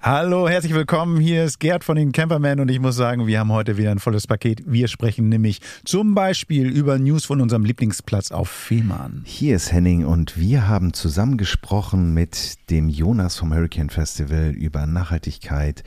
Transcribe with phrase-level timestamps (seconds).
[0.00, 1.18] Hallo, herzlich willkommen.
[1.18, 3.98] Hier ist Gerd von den Campermen und ich muss sagen, wir haben heute wieder ein
[3.98, 4.62] volles Paket.
[4.64, 9.22] Wir sprechen nämlich zum Beispiel über News von unserem Lieblingsplatz auf Fehmarn.
[9.26, 14.86] Hier ist Henning und wir haben zusammen gesprochen mit dem Jonas vom Hurricane Festival über
[14.86, 15.82] Nachhaltigkeit,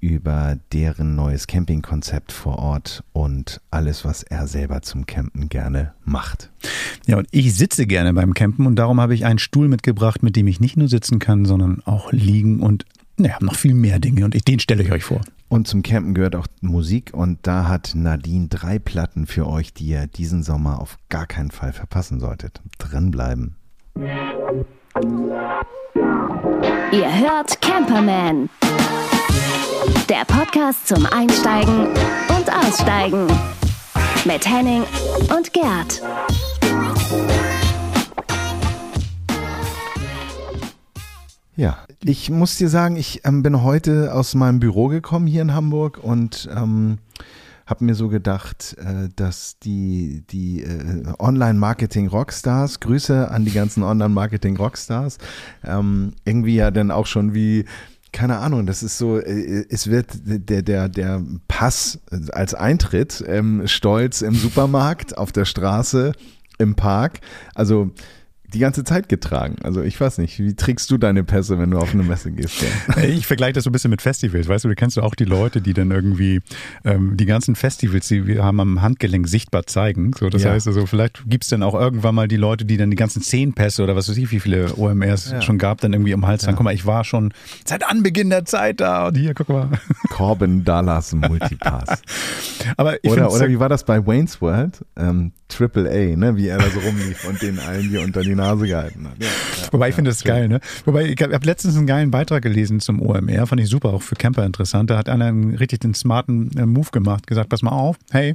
[0.00, 6.50] über deren neues Campingkonzept vor Ort und alles, was er selber zum Campen gerne macht.
[7.06, 10.34] Ja, und ich sitze gerne beim Campen und darum habe ich einen Stuhl mitgebracht, mit
[10.34, 12.86] dem ich nicht nur sitzen kann, sondern auch liegen und
[13.20, 15.20] naja, noch viel mehr Dinge und den stelle ich euch vor.
[15.48, 19.86] Und zum Campen gehört auch Musik und da hat Nadine drei Platten für euch, die
[19.86, 22.60] ihr diesen Sommer auf gar keinen Fall verpassen solltet.
[22.78, 23.56] Dranbleiben.
[26.92, 28.48] Ihr hört Camperman.
[30.08, 33.26] Der Podcast zum Einsteigen und Aussteigen.
[34.24, 34.84] Mit Henning
[35.36, 36.02] und Gerd.
[41.56, 45.52] Ja, ich muss dir sagen, ich ähm, bin heute aus meinem Büro gekommen hier in
[45.52, 46.98] Hamburg und ähm,
[47.66, 55.18] habe mir so gedacht, äh, dass die, die äh, Online-Marketing-Rockstars, Grüße an die ganzen Online-Marketing-Rockstars,
[55.64, 57.64] ähm, irgendwie ja dann auch schon wie
[58.12, 62.00] keine Ahnung, das ist so, äh, es wird der, der, der Pass
[62.32, 66.12] als Eintritt ähm, stolz im Supermarkt, auf der Straße,
[66.58, 67.20] im Park.
[67.54, 67.92] Also
[68.52, 69.56] die ganze Zeit getragen.
[69.62, 72.64] Also ich weiß nicht, wie trägst du deine Pässe, wenn du auf eine Messe gehst?
[72.96, 73.02] Ja?
[73.04, 74.48] Ich vergleiche das so ein bisschen mit Festivals.
[74.48, 76.40] Weißt du, du kennst du auch die Leute, die dann irgendwie
[76.84, 80.12] ähm, die ganzen Festivals, die wir haben am Handgelenk sichtbar zeigen.
[80.18, 80.50] So, das ja.
[80.50, 83.22] heißt also, vielleicht gibt es dann auch irgendwann mal die Leute, die dann die ganzen
[83.22, 85.42] zehn Pässe oder was weiß ich, wie viele OMRs ja.
[85.42, 86.52] schon gab, dann irgendwie um Hals ja.
[86.52, 87.32] Guck mal, ich war schon
[87.64, 89.68] seit Anbeginn der Zeit da und hier, guck mal.
[90.10, 92.02] Corbin Dallas Multipass.
[92.76, 94.84] Aber ich oder, oder wie war das bei Wayne's World?
[94.96, 96.36] Ähm, Triple A, ne?
[96.36, 99.14] wie er da so rumlief und den allen hier unter die Nase gehalten hat.
[99.18, 100.60] Ja, ja, Wobei ich finde das geil, ne?
[100.84, 104.14] Wobei ich habe letztens einen geilen Beitrag gelesen zum OMR, fand ich super, auch für
[104.14, 104.90] Camper interessant.
[104.90, 108.34] Da hat einer einen richtig den smarten äh, Move gemacht, gesagt, pass mal auf, hey,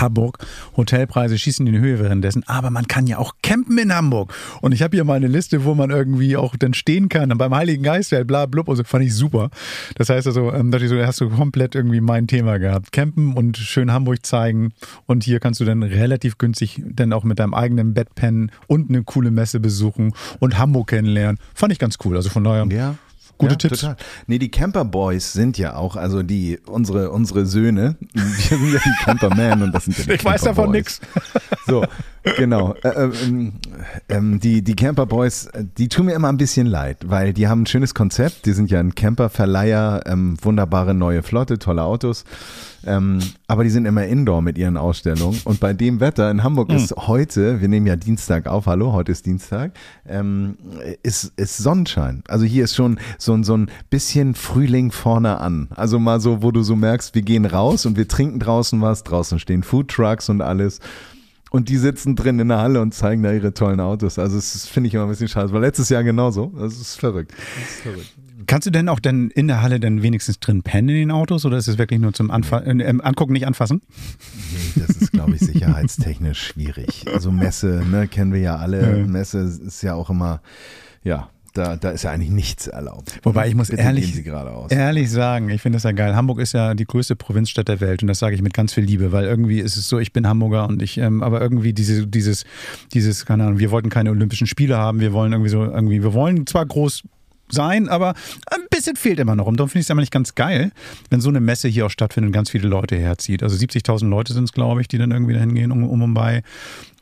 [0.00, 0.38] Hamburg.
[0.76, 4.34] Hotelpreise schießen in die Höhe währenddessen, aber man kann ja auch campen in Hamburg.
[4.60, 7.38] Und ich habe hier mal eine Liste, wo man irgendwie auch dann stehen kann, dann
[7.38, 9.50] beim Heiligen Geist, bla blub, also fand ich super.
[9.96, 12.92] Das heißt also, ähm, dachte ich so, hast du komplett irgendwie mein Thema gehabt.
[12.92, 14.72] Campen und schön Hamburg zeigen
[15.06, 18.90] und hier kannst du dann relativ günstig dann auch mit deinem eigenen Bett pennen und
[18.90, 21.38] eine coole Messe besuchen und Hamburg kennenlernen.
[21.54, 22.16] Fand ich ganz cool.
[22.16, 22.66] Also von daher.
[22.70, 22.94] Ja.
[23.38, 23.80] Gute ja, Tipps.
[23.80, 23.96] Total.
[24.26, 28.80] Nee, die Camper Boys sind ja auch, also die, unsere, unsere Söhne, wir sind ja
[28.84, 31.00] die Camper Men und das sind ja die Ich Camper weiß davon nichts.
[31.00, 31.24] nix.
[31.66, 31.84] So,
[32.36, 32.74] genau.
[32.82, 33.52] Äh, äh,
[34.08, 37.62] ähm, die, die Camper Boys, die tun mir immer ein bisschen leid, weil die haben
[37.62, 38.46] ein schönes Konzept.
[38.46, 42.24] Die sind ja ein Camper-Verleiher, ähm, wunderbare neue Flotte, tolle Autos.
[42.86, 45.40] Ähm, aber die sind immer indoor mit ihren Ausstellungen.
[45.44, 46.76] Und bei dem Wetter in Hamburg mhm.
[46.76, 49.72] ist heute, wir nehmen ja Dienstag auf, hallo, heute ist Dienstag,
[50.06, 50.56] ähm,
[51.02, 52.22] ist, ist Sonnenschein.
[52.28, 55.68] Also hier ist schon so, so ein bisschen Frühling vorne an.
[55.74, 59.02] Also mal so, wo du so merkst, wir gehen raus und wir trinken draußen was,
[59.02, 60.80] draußen stehen Foodtrucks und alles.
[61.50, 64.18] Und die sitzen drin in der Halle und zeigen da ihre tollen Autos.
[64.18, 65.50] Also das finde ich immer ein bisschen schade.
[65.52, 66.52] War letztes Jahr genauso.
[66.58, 67.32] Das ist verrückt.
[67.32, 68.27] Das ist verrückt.
[68.48, 71.44] Kannst du denn auch dann in der Halle dann wenigstens drin pennen in den Autos
[71.44, 73.82] oder ist es wirklich nur zum Anfa äh, äh, Angucken, nicht anfassen?
[74.74, 77.04] Nee, das ist, glaube ich, sicherheitstechnisch schwierig.
[77.12, 79.00] Also Messe, ne, kennen wir ja alle.
[79.00, 79.06] Ja.
[79.06, 80.40] Messe ist ja auch immer,
[81.04, 83.20] ja, da, da ist ja eigentlich nichts erlaubt.
[83.22, 84.26] Wobei ich muss ehrlich,
[84.70, 86.16] ehrlich sagen, ich finde das ja geil.
[86.16, 88.84] Hamburg ist ja die größte Provinzstadt der Welt und das sage ich mit ganz viel
[88.84, 92.06] Liebe, weil irgendwie ist es so, ich bin Hamburger und ich, ähm, aber irgendwie diese,
[92.06, 92.46] dieses,
[92.94, 96.14] dieses, keine Ahnung, wir wollten keine Olympischen Spiele haben, wir wollen irgendwie so, irgendwie, wir
[96.14, 97.02] wollen zwar groß
[97.52, 98.14] sein, aber
[98.50, 99.46] ein bisschen fehlt immer noch.
[99.46, 100.72] Und darum finde ich es immer nicht ganz geil,
[101.10, 103.42] wenn so eine Messe hier auch stattfindet und ganz viele Leute herzieht.
[103.42, 106.14] Also 70.000 Leute sind es, glaube ich, die dann irgendwie dahin gehen, um, um und
[106.14, 106.42] bei.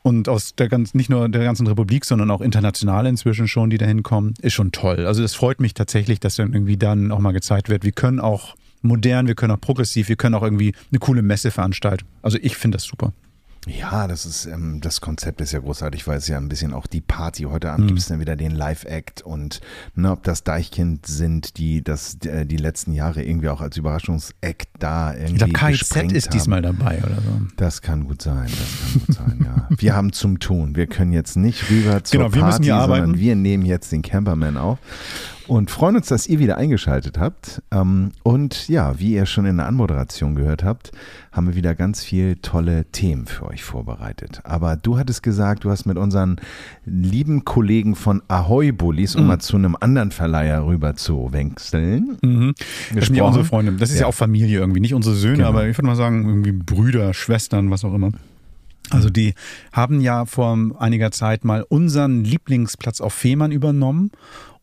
[0.03, 3.77] Und aus der ganz, nicht nur der ganzen Republik, sondern auch international inzwischen schon, die
[3.77, 5.05] da hinkommen, ist schon toll.
[5.05, 8.19] Also es freut mich tatsächlich, dass dann irgendwie dann auch mal gezeigt wird, wir können
[8.19, 12.05] auch modern, wir können auch progressiv, wir können auch irgendwie eine coole Messe veranstalten.
[12.21, 13.11] Also ich finde das super.
[13.67, 16.87] Ja, das ist ähm, das Konzept ist ja großartig, weil es ja ein bisschen auch
[16.87, 17.43] die Party.
[17.43, 17.87] Heute Abend mhm.
[17.87, 19.61] gibt es dann wieder den Live-Act und
[19.95, 24.69] ne, ob das Deichkind sind, die das äh, die letzten Jahre irgendwie auch als Überraschungsact
[24.79, 25.33] da irgendwie.
[25.33, 26.31] Ich glaube, KIZ ist haben.
[26.31, 27.41] diesmal dabei oder so.
[27.57, 29.67] Das kann gut sein, das kann gut sein, ja.
[29.77, 30.75] Wir haben zum Tun.
[30.75, 33.19] Wir können jetzt nicht rüber zur genau, wir Party, müssen hier sondern arbeiten.
[33.19, 34.79] wir nehmen jetzt den Camperman auf
[35.47, 37.61] und freuen uns, dass ihr wieder eingeschaltet habt.
[37.71, 40.91] Ähm, und ja, wie ihr schon in der Anmoderation gehört habt,
[41.31, 44.41] haben wir wieder ganz viel tolle Themen für euch vorbereitet.
[44.43, 46.37] Aber du hattest gesagt, du hast mit unseren
[46.85, 49.27] lieben Kollegen von Ahoy Bullies, um mhm.
[49.27, 52.17] mal zu einem anderen Verleiher rüber zu wechseln.
[52.21, 52.53] Mhm.
[52.93, 53.73] Das sind ja unsere Freunde.
[53.73, 54.01] Das ist ja.
[54.01, 54.07] ja.
[54.07, 55.49] auch Familie irgendwie, nicht unsere Söhne, genau.
[55.49, 58.11] aber ich würde mal sagen, irgendwie Brüder, Schwestern, was auch immer.
[58.89, 59.33] Also die
[59.73, 64.11] haben ja vor einiger Zeit mal unseren Lieblingsplatz auf Fehmarn übernommen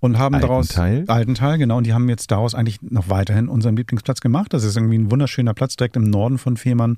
[0.04, 1.04] und haben alten daraus Teil?
[1.08, 4.52] alten Teil, genau, und die haben jetzt daraus eigentlich noch weiterhin unseren Lieblingsplatz gemacht.
[4.52, 6.96] Das ist irgendwie ein wunderschöner Platz direkt im Norden von Fehmarn.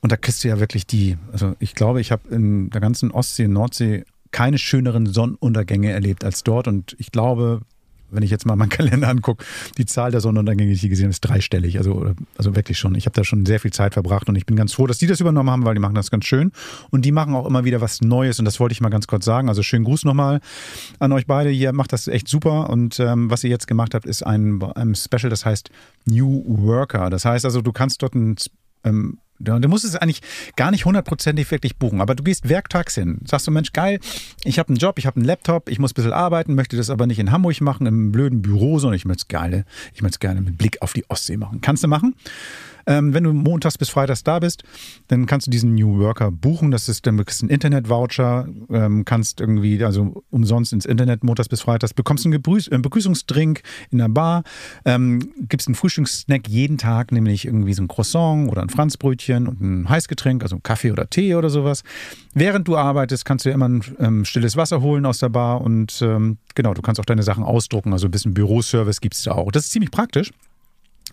[0.00, 3.10] Und da kriegst du ja wirklich die, also ich glaube, ich habe in der ganzen
[3.10, 6.66] Ostsee, Nordsee keine schöneren Sonnenuntergänge erlebt als dort.
[6.66, 7.60] Und ich glaube,
[8.10, 9.44] wenn ich jetzt mal meinen Kalender angucke,
[9.78, 11.78] die Zahl der Sonnenuntergänge, die ich hier gesehen habe, ist dreistellig.
[11.78, 12.94] Also, also wirklich schon.
[12.94, 15.06] Ich habe da schon sehr viel Zeit verbracht und ich bin ganz froh, dass die
[15.06, 16.52] das übernommen haben, weil die machen das ganz schön.
[16.90, 19.24] Und die machen auch immer wieder was Neues und das wollte ich mal ganz kurz
[19.24, 19.48] sagen.
[19.48, 20.40] Also schönen Gruß nochmal
[20.98, 21.50] an euch beide.
[21.50, 24.94] Ihr macht das echt super und ähm, was ihr jetzt gemacht habt, ist ein, ein
[24.94, 25.70] Special, das heißt
[26.06, 27.10] New Worker.
[27.10, 28.36] Das heißt also, du kannst dort ein
[28.84, 30.20] ähm, Du musst es eigentlich
[30.54, 33.20] gar nicht hundertprozentig wirklich buchen, aber du gehst werktags hin.
[33.24, 33.98] Sagst du, Mensch, geil,
[34.44, 36.90] ich habe einen Job, ich habe einen Laptop, ich muss ein bisschen arbeiten, möchte das
[36.90, 39.64] aber nicht in Hamburg machen, im blöden Büro, sondern ich möchte es gerne,
[39.94, 41.62] ich möchte es gerne mit Blick auf die Ostsee machen.
[41.62, 42.14] Kannst du machen?
[42.86, 44.62] Ähm, wenn du montags bis freitags da bist,
[45.08, 46.70] dann kannst du diesen New Worker buchen.
[46.70, 51.94] Das ist dann ein Internet-Voucher, ähm, kannst irgendwie, also umsonst ins Internet montags bis freitags,
[51.94, 54.42] bekommst einen Begrüß äh, Begrüßungsdrink in der Bar,
[54.84, 59.60] ähm, gibst einen Frühstückssnack jeden Tag, nämlich irgendwie so ein Croissant oder ein Franzbrötchen und
[59.60, 61.82] ein Heißgetränk, also Kaffee oder Tee oder sowas.
[62.34, 66.00] Während du arbeitest, kannst du immer ein ähm, stilles Wasser holen aus der Bar und
[66.02, 69.32] ähm, genau, du kannst auch deine Sachen ausdrucken, also ein bisschen Büroservice gibt es da
[69.32, 69.50] auch.
[69.52, 70.32] Das ist ziemlich praktisch.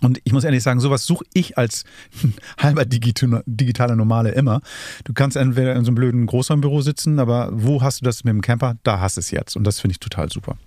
[0.02, 1.84] Und ich muss ehrlich sagen, sowas suche ich als
[2.60, 4.62] halber digitaler Normale immer.
[5.04, 8.34] Du kannst entweder in so einem blöden Großraumbüro sitzen, aber wo hast du das mit
[8.34, 8.78] dem Camper?
[8.84, 9.56] Da hast du es jetzt.
[9.56, 10.58] Und das finde ich total super.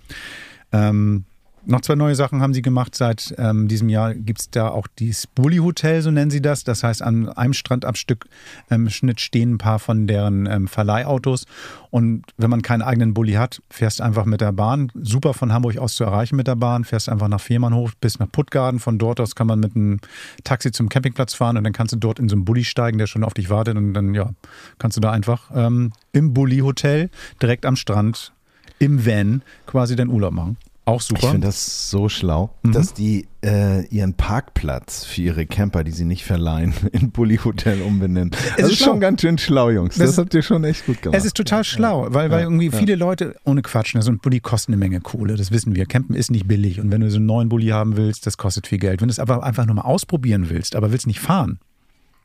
[0.71, 1.25] Ähm,
[1.65, 2.95] noch zwei neue Sachen haben sie gemacht.
[2.95, 6.63] Seit ähm, diesem Jahr gibt es da auch das Bully Hotel, so nennen sie das.
[6.63, 8.25] Das heißt, an einem Strandabstück
[8.69, 11.45] ähm, Schnitt stehen ein paar von deren ähm, Verleihautos.
[11.89, 14.91] Und wenn man keinen eigenen Bulli hat, fährst einfach mit der Bahn.
[14.95, 16.83] Super von Hamburg aus zu erreichen mit der Bahn.
[16.83, 18.79] Fährst einfach nach Fehmarn hoch bis nach Puttgarden.
[18.79, 19.99] Von dort aus kann man mit einem
[20.43, 23.07] Taxi zum Campingplatz fahren und dann kannst du dort in so einen Bulli steigen, der
[23.07, 23.77] schon auf dich wartet.
[23.77, 24.31] Und dann ja,
[24.79, 27.09] kannst du da einfach ähm, im Bully Hotel
[27.41, 28.33] direkt am Strand
[28.79, 30.57] im Van quasi deinen Urlaub machen.
[30.91, 31.21] Auch super.
[31.23, 32.73] Ich finde das so schlau, mhm.
[32.73, 37.81] dass die äh, ihren Parkplatz für ihre Camper, die sie nicht verleihen, in Bulli Hotel
[37.81, 38.31] umbenennen.
[38.57, 39.95] Es das ist, schon ganz schön schlau, Jungs.
[39.95, 41.17] Das, das, habt ihr schon echt gut gemacht.
[41.17, 42.77] Es ist total schlau, weil, weil irgendwie ja.
[42.77, 45.85] viele Leute, ohne Quatschen, ne, so ein Bulli kostet eine Menge Kohle, das wissen wir.
[45.85, 48.67] Campen ist nicht billig und wenn du so einen neuen Bulli haben willst, das kostet
[48.67, 49.01] viel Geld.
[49.01, 51.59] Wenn du es aber einfach nur mal ausprobieren willst, aber willst nicht fahren,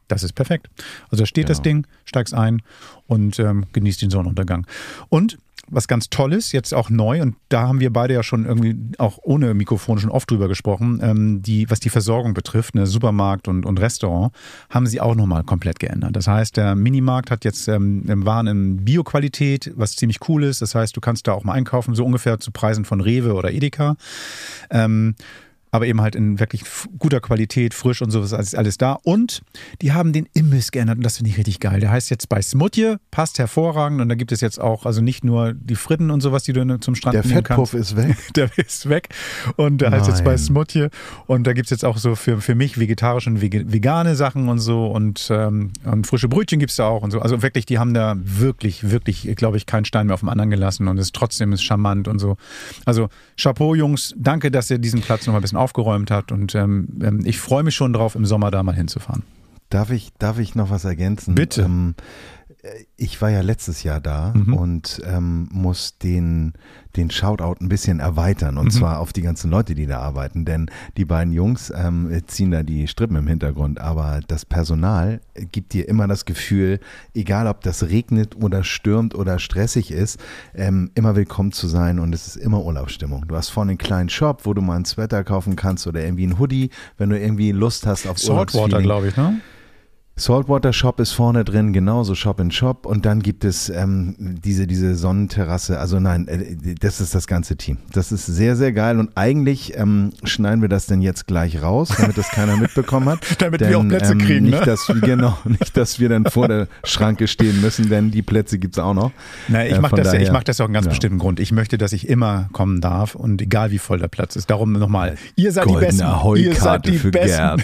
[0.09, 0.69] das ist perfekt.
[1.11, 1.49] Also da steht genau.
[1.49, 2.63] das Ding, steigst ein
[3.07, 4.67] und ähm, genießt den Sonnenuntergang.
[5.09, 5.39] Und
[5.71, 9.19] was ganz Tolles, jetzt auch neu, und da haben wir beide ja schon irgendwie auch
[9.23, 13.67] ohne Mikrofon schon oft drüber gesprochen, ähm, die, was die Versorgung betrifft, ne, Supermarkt und,
[13.67, 14.33] und Restaurant,
[14.71, 16.15] haben sie auch nochmal komplett geändert.
[16.17, 20.63] Das heißt, der Minimarkt hat jetzt ähm, Waren in Bioqualität, was ziemlich cool ist.
[20.63, 23.51] Das heißt, du kannst da auch mal einkaufen, so ungefähr zu Preisen von Rewe oder
[23.51, 23.97] Edeka.
[24.71, 25.15] Ähm,
[25.77, 26.65] aber eben halt in wirklich
[26.99, 28.99] guter Qualität, frisch und sowas, ist alles da.
[29.03, 29.43] Und
[29.83, 31.81] die haben den Imbiss geändert und das finde ich richtig geil.
[31.81, 35.25] Der heißt jetzt bei Smutje, passt hervorragend und da gibt es jetzt auch, also nicht
[35.25, 37.73] nur die Fritten und sowas, die du zum Strand der nehmen kannst.
[37.73, 38.17] Der Fettpuff ist weg.
[38.37, 39.09] Der ist weg
[39.57, 40.91] und der heißt jetzt bei Smutje
[41.27, 44.59] und da gibt es jetzt auch so für, für mich vegetarische und vegane Sachen und
[44.59, 47.21] so und, ähm, und frische Brötchen gibt es da auch und so.
[47.21, 50.51] Also wirklich, die haben da wirklich, wirklich, glaube ich, keinen Stein mehr auf dem anderen
[50.51, 52.37] gelassen und es trotzdem ist charmant und so.
[52.85, 56.31] Also Chapeau, Jungs, danke, dass ihr diesen Platz nochmal ein bisschen aufgeräumt hat.
[56.31, 59.25] Und ähm, ähm, ich freue mich schon drauf, im Sommer da mal hinzufahren.
[59.69, 61.35] Darf ich, darf ich noch was ergänzen?
[61.35, 61.63] Bitte.
[61.63, 61.97] Ähm,
[62.97, 64.55] ich war ja letztes Jahr da mhm.
[64.55, 66.55] und ähm, muss den,
[66.97, 68.71] den Shoutout ein bisschen erweitern und mhm.
[68.71, 72.63] zwar auf die ganzen Leute, die da arbeiten, denn die beiden Jungs ähm, ziehen da
[72.63, 75.21] die Strippen im Hintergrund, aber das Personal
[75.53, 76.81] gibt dir immer das Gefühl,
[77.15, 80.21] egal ob das regnet oder stürmt oder stressig ist,
[80.55, 83.27] ähm, immer willkommen zu sein und es ist immer Urlaubsstimmung.
[83.29, 86.27] Du hast vorne einen kleinen Shop, wo du mal ein Sweater kaufen kannst oder irgendwie
[86.27, 89.41] ein Hoodie, wenn du irgendwie Lust hast auf Saltwater, glaube ich, ne?
[90.19, 92.87] Saltwater Shop ist vorne drin, genauso Shop in Shop.
[92.87, 95.79] Und dann gibt es ähm, diese, diese Sonnenterrasse.
[95.79, 97.77] Also nein, äh, das ist das ganze Team.
[97.93, 98.99] Das ist sehr, sehr geil.
[98.99, 103.19] Und eigentlich ähm, schneiden wir das denn jetzt gleich raus, damit das keiner mitbekommen hat.
[103.43, 104.47] damit denn, wir auch Plätze ähm, kriegen.
[104.47, 104.65] Nicht, ne?
[104.65, 108.77] dass, genau, nicht, dass wir dann vor der Schranke stehen müssen, denn die Plätze gibt
[108.77, 109.13] es auch noch.
[109.49, 110.91] Na, ich äh, mache das, daher, ja, mach das auch einen ganz ja.
[110.93, 111.41] bestimmten Grund.
[111.41, 114.49] Ich möchte, dass ich immer kommen darf und egal wie voll der Platz ist.
[114.49, 116.23] Darum nochmal, ihr seid Goldene die Besten.
[116.23, 117.63] Heukarte ihr seid die für Besten.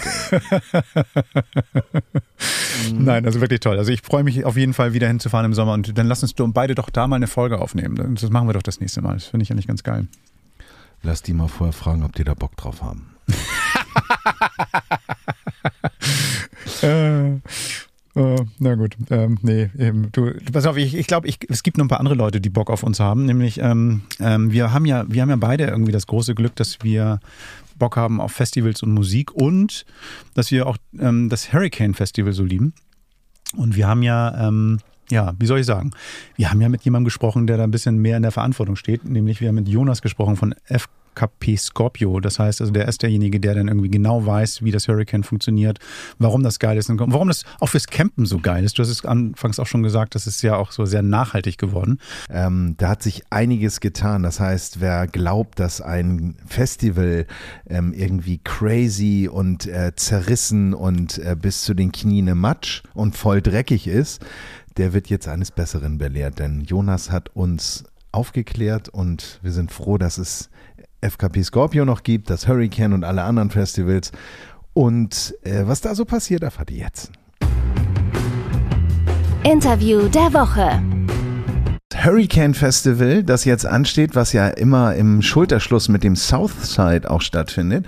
[2.93, 3.77] Nein, also wirklich toll.
[3.77, 6.33] Also ich freue mich auf jeden Fall wieder hinzufahren im Sommer und dann lass uns
[6.35, 8.15] beide doch da mal eine Folge aufnehmen.
[8.15, 9.13] Das machen wir doch das nächste Mal.
[9.15, 10.07] Das finde ich eigentlich ganz geil.
[11.01, 13.09] Lass die mal vorher fragen, ob die da Bock drauf haben.
[16.81, 17.39] äh,
[18.15, 21.85] äh, na gut, ähm, nee, eben, du, pass auf, ich, ich glaube, es gibt noch
[21.85, 23.25] ein paar andere Leute, die Bock auf uns haben.
[23.25, 26.77] Nämlich, ähm, ähm, wir haben ja, wir haben ja beide irgendwie das große Glück, dass
[26.83, 27.19] wir
[27.77, 29.85] Bock haben auf Festivals und Musik und
[30.33, 32.73] dass wir auch ähm, das Hurricane Festival so lieben.
[33.55, 35.91] Und wir haben ja ähm, ja, wie soll ich sagen?
[36.37, 39.05] Wir haben ja mit jemandem gesprochen, der da ein bisschen mehr in der Verantwortung steht,
[39.05, 40.89] nämlich wir haben mit Jonas gesprochen von FK.
[41.15, 42.19] KP Scorpio.
[42.19, 45.79] Das heißt, also der ist derjenige, der dann irgendwie genau weiß, wie das Hurricane funktioniert,
[46.19, 48.77] warum das geil ist und warum das auch fürs Campen so geil ist.
[48.77, 51.99] Du hast es anfangs auch schon gesagt, das ist ja auch so sehr nachhaltig geworden.
[52.29, 54.23] Ähm, da hat sich einiges getan.
[54.23, 57.25] Das heißt, wer glaubt, dass ein Festival
[57.67, 63.41] ähm, irgendwie crazy und äh, zerrissen und äh, bis zu den Knien Matsch und voll
[63.41, 64.23] dreckig ist,
[64.77, 66.39] der wird jetzt eines Besseren belehrt.
[66.39, 70.49] Denn Jonas hat uns aufgeklärt und wir sind froh, dass es
[71.03, 74.11] FKP Scorpio noch gibt, das Hurricane und alle anderen Festivals.
[74.73, 77.11] Und äh, was da so passiert, erfahrt ihr jetzt.
[79.43, 80.81] Interview der Woche.
[81.93, 87.85] Hurricane Festival, das jetzt ansteht, was ja immer im Schulterschluss mit dem Southside auch stattfindet.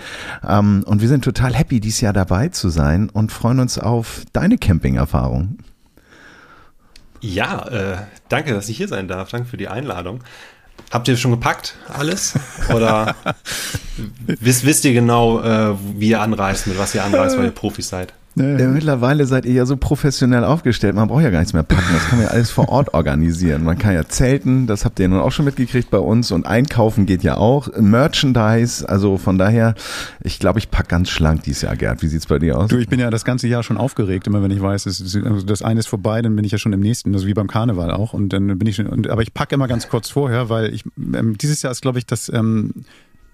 [0.48, 4.24] Ähm, und wir sind total happy, dieses Jahr dabei zu sein und freuen uns auf
[4.32, 5.58] deine Camping-Erfahrung.
[7.20, 7.98] Ja, äh,
[8.30, 9.30] danke, dass ich hier sein darf.
[9.32, 10.22] Danke für die Einladung.
[10.92, 12.36] Habt ihr schon gepackt, alles?
[12.74, 13.16] Oder
[14.28, 17.90] wisst, wisst ihr genau, äh, wie ihr anreist, mit was ihr anreist, weil ihr Profis
[17.90, 18.14] seid?
[18.36, 21.94] Ja, mittlerweile seid ihr ja so professionell aufgestellt, man braucht ja gar nichts mehr packen,
[21.94, 23.64] das kann man ja alles vor Ort organisieren.
[23.64, 26.32] Man kann ja zelten, das habt ihr nun auch schon mitgekriegt bei uns.
[26.32, 29.74] Und einkaufen geht ja auch, Merchandise, also von daher,
[30.22, 32.02] ich glaube, ich pack ganz schlank dieses Jahr, Gerd.
[32.02, 32.70] Wie sieht's bei dir aus?
[32.70, 35.46] Du, ich bin ja das ganze Jahr schon aufgeregt, immer wenn ich weiß, das, also
[35.46, 37.92] das eine ist vorbei, dann bin ich ja schon im nächsten, also wie beim Karneval
[37.92, 38.12] auch.
[38.12, 41.38] Und dann bin ich schon, aber ich packe immer ganz kurz vorher, weil ich, ähm,
[41.38, 42.74] dieses Jahr ist glaube ich das ähm,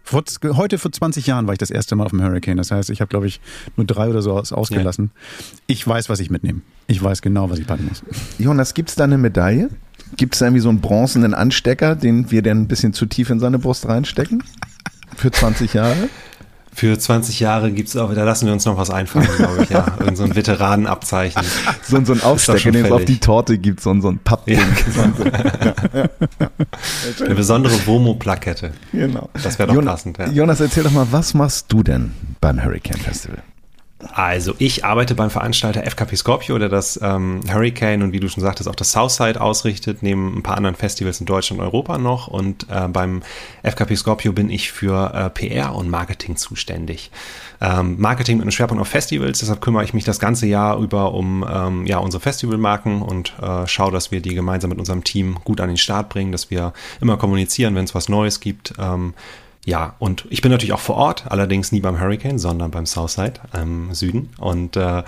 [0.03, 2.57] vor, heute vor 20 Jahren war ich das erste Mal auf dem Hurricane.
[2.57, 3.39] Das heißt, ich habe, glaube ich,
[3.77, 5.11] nur drei oder so aus, ausgelassen.
[5.13, 5.57] Ja.
[5.67, 6.61] Ich weiß, was ich mitnehme.
[6.87, 8.03] Ich weiß genau, was ich packen muss.
[8.37, 9.69] Jonas, gibt es da eine Medaille?
[10.17, 13.29] Gibt es da irgendwie so einen bronzenen Anstecker, den wir dann ein bisschen zu tief
[13.29, 14.43] in seine Brust reinstecken?
[15.15, 16.09] Für 20 Jahre?
[16.73, 19.69] Für 20 Jahre gibt es auch, da lassen wir uns noch was einfallen, glaube ich,
[19.69, 19.85] ja.
[19.99, 21.41] Irgend so ein Veteranenabzeichen.
[21.83, 24.59] So, so ein Aufstecker, den es auf die Torte gibt, so, so ein Pappding.
[25.93, 26.09] Ja.
[27.19, 28.71] ja, Eine besondere Womo-Plakette.
[28.91, 29.29] Genau.
[29.33, 30.29] Das wäre doch Jonas, passend, ja.
[30.29, 33.43] Jonas, erzähl doch mal, was machst du denn beim Hurricane Festival?
[34.13, 38.41] Also ich arbeite beim Veranstalter FKP Scorpio, der das ähm, Hurricane und wie du schon
[38.41, 42.27] sagtest auch das Southside ausrichtet, neben ein paar anderen Festivals in Deutschland und Europa noch.
[42.27, 43.21] Und äh, beim
[43.63, 47.11] FKP Scorpio bin ich für äh, PR und Marketing zuständig.
[47.61, 51.13] Ähm, Marketing mit einem Schwerpunkt auf Festivals, deshalb kümmere ich mich das ganze Jahr über
[51.13, 55.37] um ähm, ja, unsere Festivalmarken und äh, schaue, dass wir die gemeinsam mit unserem Team
[55.43, 58.73] gut an den Start bringen, dass wir immer kommunizieren, wenn es was Neues gibt.
[58.79, 59.13] Ähm,
[59.65, 63.33] ja, und ich bin natürlich auch vor Ort, allerdings nie beim Hurricane, sondern beim Southside
[63.53, 64.29] im Süden.
[64.39, 65.03] Und äh,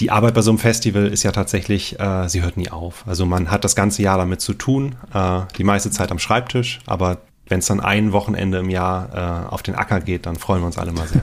[0.00, 3.04] die Arbeit bei so einem Festival ist ja tatsächlich, äh, sie hört nie auf.
[3.06, 6.80] Also man hat das ganze Jahr damit zu tun, äh, die meiste Zeit am Schreibtisch,
[6.86, 10.62] aber wenn es dann ein Wochenende im Jahr äh, auf den Acker geht, dann freuen
[10.62, 11.22] wir uns alle mal sehr.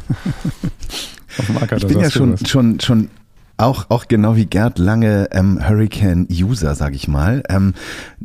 [1.77, 3.09] ich bin ja schon, schon, schon
[3.57, 7.43] auch, auch genau wie Gerd lange ähm, Hurricane-User, sag ich mal.
[7.49, 7.73] Ähm,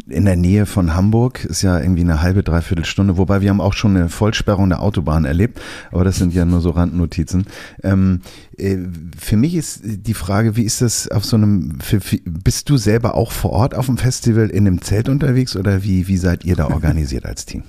[0.09, 3.61] in der Nähe von Hamburg ist ja irgendwie eine halbe, dreiviertel Stunde, wobei wir haben
[3.61, 7.47] auch schon eine Vollsperrung der Autobahn erlebt, aber das sind ja nur so Randnotizen.
[7.83, 8.21] Ähm,
[8.57, 8.79] äh,
[9.19, 12.77] für mich ist die Frage, wie ist das auf so einem, für, für, bist du
[12.77, 16.45] selber auch vor Ort auf dem Festival in einem Zelt unterwegs oder wie, wie seid
[16.45, 17.65] ihr da organisiert als Team?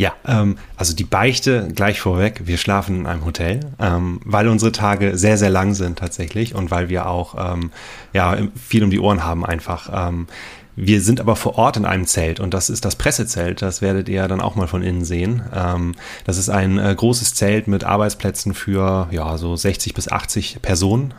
[0.00, 4.72] Ja, ähm, also die Beichte gleich vorweg, wir schlafen in einem Hotel, ähm, weil unsere
[4.72, 7.70] Tage sehr, sehr lang sind tatsächlich und weil wir auch ähm,
[8.14, 9.90] ja, viel um die Ohren haben einfach.
[9.92, 10.26] Ähm,
[10.74, 13.60] wir sind aber vor Ort in einem Zelt und das ist das Pressezelt.
[13.60, 15.42] Das werdet ihr dann auch mal von innen sehen.
[15.54, 20.62] Ähm, das ist ein äh, großes Zelt mit Arbeitsplätzen für ja so 60 bis 80
[20.62, 21.12] Personen.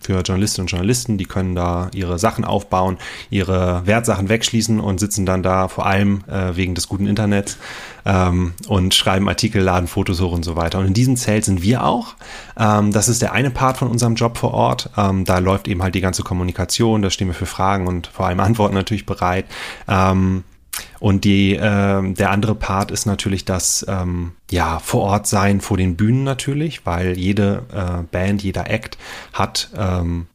[0.00, 5.26] Für Journalistinnen und Journalisten, die können da ihre Sachen aufbauen, ihre Wertsachen wegschließen und sitzen
[5.26, 7.58] dann da vor allem äh, wegen des guten Internets
[8.06, 10.78] ähm, und schreiben Artikel, laden Fotos hoch und so weiter.
[10.78, 12.14] Und in diesem Zelt sind wir auch.
[12.58, 14.90] Ähm, das ist der eine Part von unserem Job vor Ort.
[14.96, 18.26] Ähm, da läuft eben halt die ganze Kommunikation, da stehen wir für Fragen und vor
[18.26, 19.44] allem Antworten natürlich bereit.
[19.88, 20.44] Ähm,
[20.98, 25.76] und die, äh, der andere Part ist natürlich das ähm, ja, vor Ort sein vor
[25.76, 28.98] den Bühnen natürlich, weil jede äh, Band, jeder Act
[29.32, 30.26] hat ähm,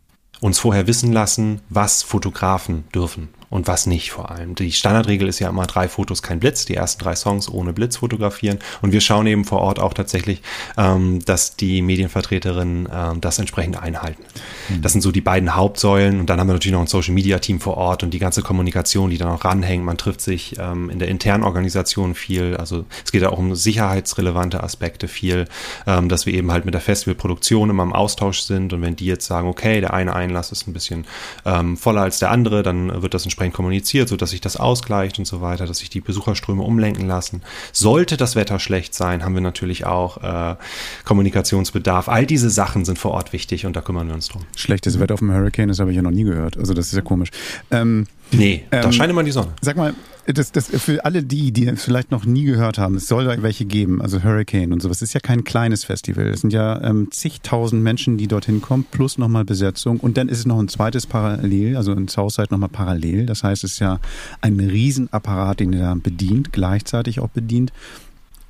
[0.42, 4.56] uns vorher wissen lassen, was Fotografen dürfen und was nicht vor allem.
[4.56, 7.98] Die Standardregel ist ja immer drei Fotos, kein Blitz, die ersten drei Songs ohne Blitz
[7.98, 10.42] fotografieren und wir schauen eben vor Ort auch tatsächlich,
[10.78, 14.24] ähm, dass die Medienvertreterinnen ähm, das entsprechend einhalten.
[14.70, 14.82] Mhm.
[14.82, 17.40] Das sind so die beiden Hauptsäulen und dann haben wir natürlich noch ein Social Media
[17.40, 19.84] Team vor Ort und die ganze Kommunikation, die da noch ranhängt.
[19.84, 23.56] Man trifft sich ähm, in der internen Organisation viel, also es geht ja auch um
[23.56, 25.46] sicherheitsrelevante Aspekte viel,
[25.88, 29.06] ähm, dass wir eben halt mit der Festivalproduktion immer im Austausch sind und wenn die
[29.06, 31.06] jetzt sagen, okay, der eine Einlass ist ein bisschen
[31.46, 35.26] ähm, voller als der andere, dann wird das entsprechend kommuniziert, sodass sich das ausgleicht und
[35.26, 37.42] so weiter, dass sich die Besucherströme umlenken lassen.
[37.74, 40.56] Sollte das Wetter schlecht sein, haben wir natürlich auch äh,
[41.04, 42.08] Kommunikationsbedarf.
[42.08, 44.44] All diese Sachen sind vor Ort wichtig und da kümmern wir uns drum.
[44.56, 46.58] Schlechtes Wetter auf dem Hurricane, das habe ich ja noch nie gehört.
[46.58, 47.30] Also das ist ja komisch.
[47.72, 49.54] Ähm, nee, ähm, da scheint immer die Sonne.
[49.62, 49.94] Sag mal,
[50.28, 53.42] das, das für alle die, die es vielleicht noch nie gehört haben, es soll da
[53.44, 54.98] welche geben, also Hurricane und sowas.
[54.98, 56.28] Es ist ja kein kleines Festival.
[56.28, 60.00] Es sind ja ähm, zigtausend Menschen, die dorthin kommen, plus nochmal Besetzung.
[60.00, 63.26] Und dann ist es noch ein zweites Parallel, also in Southside nochmal parallel.
[63.26, 64.00] Das heißt, es ist ja
[64.42, 67.72] ein Riesenapparat, den ihr da bedient, gleichzeitig auch bedient.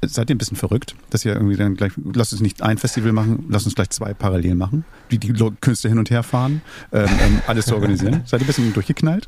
[0.07, 3.12] Seid ihr ein bisschen verrückt, dass ihr irgendwie dann gleich, lasst uns nicht ein Festival
[3.12, 7.05] machen, lasst uns gleich zwei parallel machen, die die Künstler hin und her fahren, ähm,
[7.19, 8.21] ähm, alles zu organisieren.
[8.25, 9.27] Seid ihr ein bisschen durchgeknallt?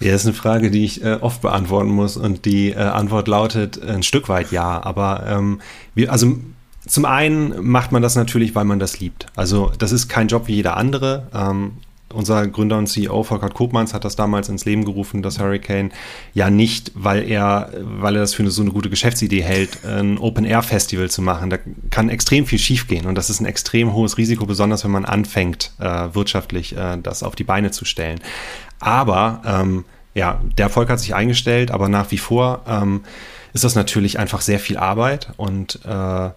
[0.00, 3.28] Ja, das ist eine Frage, die ich äh, oft beantworten muss und die äh, Antwort
[3.28, 4.82] lautet ein Stück weit ja.
[4.82, 5.60] Aber ähm,
[5.94, 6.38] wir, also
[6.86, 9.26] zum einen macht man das natürlich, weil man das liebt.
[9.36, 11.28] Also das ist kein Job wie jeder andere.
[11.34, 11.72] Ähm,
[12.12, 15.92] unser Gründer und CEO Volker Kopmanns hat das damals ins Leben gerufen, das Hurricane,
[16.34, 20.18] ja nicht, weil er, weil er das für eine, so eine gute Geschäftsidee hält, ein
[20.18, 21.50] Open-Air-Festival zu machen.
[21.50, 21.58] Da
[21.90, 25.72] kann extrem viel schiefgehen und das ist ein extrem hohes Risiko, besonders wenn man anfängt,
[25.78, 28.20] äh, wirtschaftlich äh, das auf die Beine zu stellen.
[28.78, 33.02] Aber ähm, ja, der Erfolg hat sich eingestellt, aber nach wie vor ähm,
[33.52, 36.30] ist das natürlich einfach sehr viel Arbeit und äh,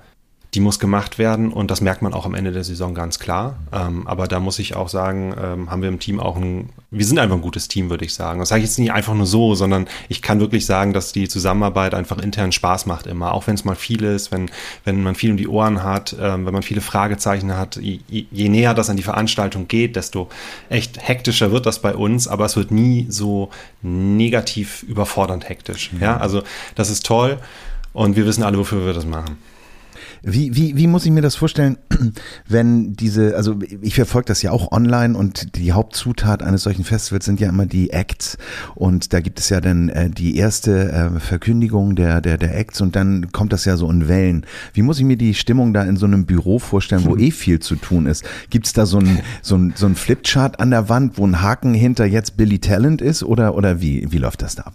[0.53, 3.57] die muss gemacht werden und das merkt man auch am Ende der Saison ganz klar.
[3.73, 7.05] Ähm, aber da muss ich auch sagen, ähm, haben wir im Team auch ein, wir
[7.05, 8.39] sind einfach ein gutes Team, würde ich sagen.
[8.39, 11.27] Das sage ich jetzt nicht einfach nur so, sondern ich kann wirklich sagen, dass die
[11.27, 13.33] Zusammenarbeit einfach intern Spaß macht immer.
[13.33, 14.49] Auch wenn es mal viel ist, wenn,
[14.85, 17.75] wenn man viel um die Ohren hat, ähm, wenn man viele Fragezeichen hat.
[17.75, 20.29] Je, je näher das an die Veranstaltung geht, desto
[20.69, 23.49] echt hektischer wird das bei uns, aber es wird nie so
[23.81, 25.91] negativ überfordernd hektisch.
[25.91, 26.01] Mhm.
[26.01, 26.43] Ja, also
[26.75, 27.39] das ist toll
[27.93, 29.37] und wir wissen alle, wofür wir das machen.
[30.27, 31.77] Wie, wie, wie muss ich mir das vorstellen,
[32.47, 37.25] wenn diese, also ich verfolge das ja auch online und die Hauptzutat eines solchen Festivals
[37.25, 38.39] sind ja immer die Acts
[38.73, 42.81] und da gibt es ja dann äh, die erste äh, Verkündigung der, der, der Acts
[42.81, 44.47] und dann kommt das ja so in Wellen.
[44.73, 47.19] Wie muss ich mir die Stimmung da in so einem Büro vorstellen, wo hm.
[47.19, 48.25] eh viel zu tun ist?
[48.49, 51.43] Gibt es da so ein, so ein, so ein Flipchart an der Wand, wo ein
[51.43, 54.73] Haken hinter jetzt Billy Talent ist oder, oder wie, wie läuft das da ab?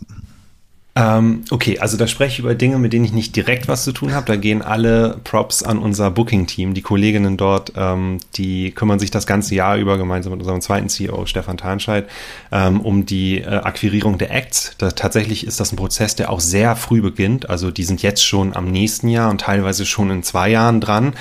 [0.97, 3.93] Ähm, okay, also da spreche ich über Dinge, mit denen ich nicht direkt was zu
[3.93, 4.27] tun habe.
[4.27, 6.75] Da gehen alle Props an unser Booking-Team.
[6.75, 10.89] Die Kolleginnen dort, ähm, die kümmern sich das ganze Jahr über gemeinsam mit unserem zweiten
[10.89, 12.09] CEO Stefan Tarnscheid
[12.50, 14.75] ähm, um die äh, Akquirierung der Acts.
[14.79, 17.49] Da, tatsächlich ist das ein Prozess, der auch sehr früh beginnt.
[17.49, 21.15] Also die sind jetzt schon am nächsten Jahr und teilweise schon in zwei Jahren dran.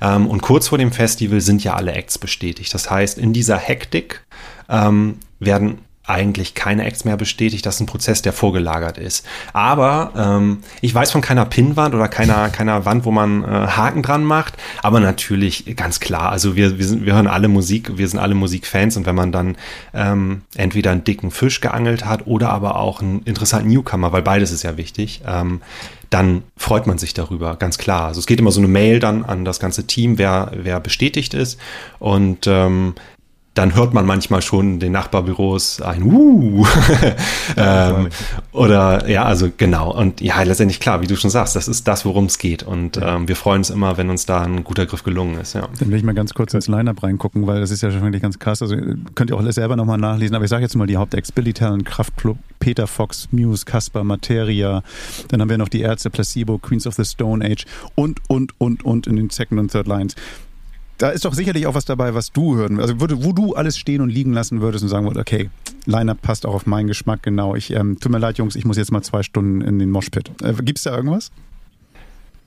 [0.00, 0.26] Mhm.
[0.26, 2.72] und kurz vor dem Festival sind ja alle Acts bestätigt.
[2.74, 4.24] Das heißt, in dieser Hektik
[4.68, 7.64] ähm, werden eigentlich keine Acts mehr bestätigt.
[7.64, 9.26] Das ist ein Prozess, der vorgelagert ist.
[9.52, 14.02] Aber ähm, ich weiß von keiner Pinnwand oder keiner, keiner Wand, wo man äh, Haken
[14.02, 14.54] dran macht.
[14.82, 16.30] Aber natürlich ganz klar.
[16.30, 19.32] Also wir, wir, sind, wir hören alle Musik, wir sind alle Musikfans und wenn man
[19.32, 19.56] dann
[19.94, 24.52] ähm, entweder einen dicken Fisch geangelt hat oder aber auch einen interessanten Newcomer, weil beides
[24.52, 25.62] ist ja wichtig, ähm,
[26.10, 28.06] dann freut man sich darüber, ganz klar.
[28.06, 31.34] Also es geht immer so eine Mail dann an das ganze Team, wer, wer bestätigt
[31.34, 31.58] ist.
[31.98, 32.94] Und ähm,
[33.54, 36.66] dann hört man manchmal schon in den Nachbarbüros ein Uh.
[37.56, 38.08] ähm,
[38.50, 39.94] oder ja, also genau.
[39.94, 42.64] Und ja, letztendlich klar, wie du schon sagst, das ist das, worum es geht.
[42.64, 45.54] Und ähm, wir freuen uns immer, wenn uns da ein guter Griff gelungen ist.
[45.54, 45.68] Ja.
[45.78, 48.22] Dann will ich mal ganz kurz ins Line-Up reingucken, weil das ist ja schon wirklich
[48.22, 48.60] ganz krass.
[48.60, 48.76] Also
[49.14, 50.34] könnt ihr auch selber nochmal nachlesen.
[50.34, 54.82] Aber ich sage jetzt mal die Hauptex, Billy Talent, Kraftclub, Peter Fox, Muse, Casper, Materia.
[55.28, 58.84] Dann haben wir noch die Ärzte, Placebo, Queens of the Stone Age und, und, und,
[58.84, 60.16] und in den Second und Third Lines
[60.98, 63.78] da ist doch sicherlich auch was dabei, was du hören, also würde, wo du alles
[63.78, 65.50] stehen und liegen lassen würdest und sagen würdest, okay,
[65.86, 67.54] Line-Up passt auch auf meinen Geschmack, genau.
[67.54, 70.30] Ich, ähm, tut mir leid, Jungs, ich muss jetzt mal zwei Stunden in den Moshpit.
[70.42, 71.30] Äh, Gibt es da irgendwas?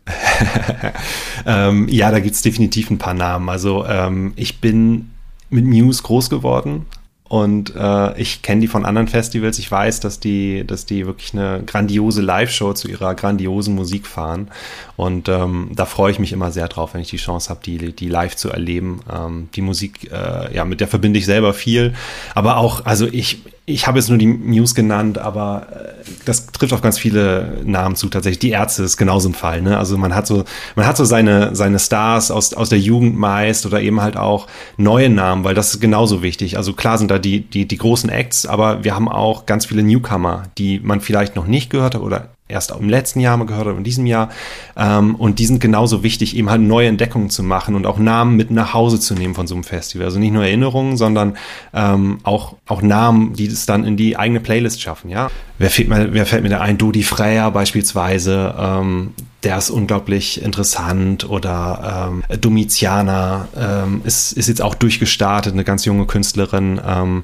[1.46, 3.50] ähm, ja, da gibt es definitiv ein paar Namen.
[3.50, 5.10] Also ähm, ich bin
[5.50, 6.86] mit Muse groß geworden,
[7.30, 9.60] und äh, ich kenne die von anderen Festivals.
[9.60, 14.50] Ich weiß, dass die, dass die wirklich eine grandiose Live-Show zu ihrer grandiosen Musik fahren.
[14.96, 17.94] Und ähm, da freue ich mich immer sehr drauf, wenn ich die Chance habe, die,
[17.94, 19.02] die live zu erleben.
[19.14, 21.94] Ähm, die Musik, äh, ja, mit der verbinde ich selber viel.
[22.34, 26.72] Aber auch, also ich, ich habe jetzt nur die News genannt, aber äh, das trifft
[26.72, 28.40] auf ganz viele Namen zu tatsächlich.
[28.40, 29.62] Die Ärzte ist genauso ein Fall.
[29.62, 29.78] Ne?
[29.78, 30.46] Also man hat so,
[30.78, 34.48] man hat so seine, seine Stars aus, aus der Jugend meist oder eben halt auch
[34.78, 36.56] neue Namen, weil das ist genauso wichtig.
[36.56, 39.84] Also klar sind da die, die, die großen Acts, aber wir haben auch ganz viele
[39.84, 43.68] Newcomer, die man vielleicht noch nicht gehört hat oder erst im letzten Jahr mal gehört
[43.68, 44.30] habe, in diesem Jahr.
[44.76, 48.36] Ähm, und die sind genauso wichtig, eben halt neue Entdeckungen zu machen und auch Namen
[48.36, 50.06] mit nach Hause zu nehmen von so einem Festival.
[50.06, 51.38] Also nicht nur Erinnerungen, sondern
[51.74, 55.30] ähm, auch, auch Namen, die es dann in die eigene Playlist schaffen, ja.
[55.60, 56.78] Wer fällt mir, wer fällt mir da ein?
[56.78, 64.62] Dodi Freya beispielsweise, ähm, der ist unglaublich interessant oder ähm, Domitiana ähm, ist, ist jetzt
[64.62, 67.24] auch durchgestartet, eine ganz junge Künstlerin, ähm,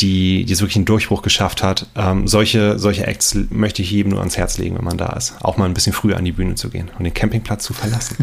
[0.00, 1.86] die, die es wirklich einen Durchbruch geschafft hat.
[1.94, 5.34] Ähm, solche, solche Acts möchte ich jedem nur ans Herz legen, wenn man da ist.
[5.40, 8.16] Auch mal ein bisschen früher an die Bühne zu gehen und den Campingplatz zu verlassen.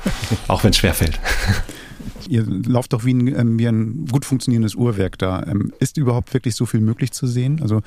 [0.48, 1.18] auch wenn es schwerfällt.
[2.28, 5.44] Ihr lauft doch wie ein, ähm, wie ein gut funktionierendes Uhrwerk da.
[5.46, 7.60] Ähm, ist überhaupt wirklich so viel möglich zu sehen?
[7.62, 7.82] Also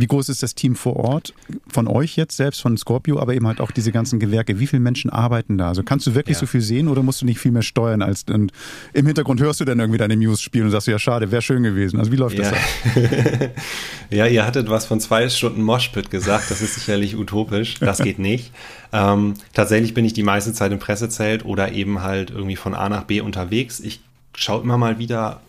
[0.00, 1.34] wie groß ist das Team vor Ort
[1.68, 4.58] von euch jetzt selbst, von Scorpio, aber eben halt auch diese ganzen Gewerke?
[4.58, 5.68] Wie viele Menschen arbeiten da?
[5.68, 6.40] Also kannst du wirklich ja.
[6.40, 8.52] so viel sehen oder musst du nicht viel mehr steuern als und
[8.92, 11.62] im Hintergrund hörst du dann irgendwie deine News spielen und sagst ja schade, wäre schön
[11.62, 11.98] gewesen.
[11.98, 12.50] Also wie läuft ja.
[12.50, 12.60] das?
[14.10, 16.50] ja, ihr hattet was von zwei Stunden Moshpit gesagt.
[16.50, 17.78] Das ist sicherlich utopisch.
[17.78, 18.52] Das geht nicht.
[18.92, 22.88] Ähm, tatsächlich bin ich die meiste Zeit im Pressezelt oder eben halt irgendwie von A
[22.88, 23.78] nach B unterwegs.
[23.78, 24.00] Ich
[24.34, 25.40] schaue immer mal wieder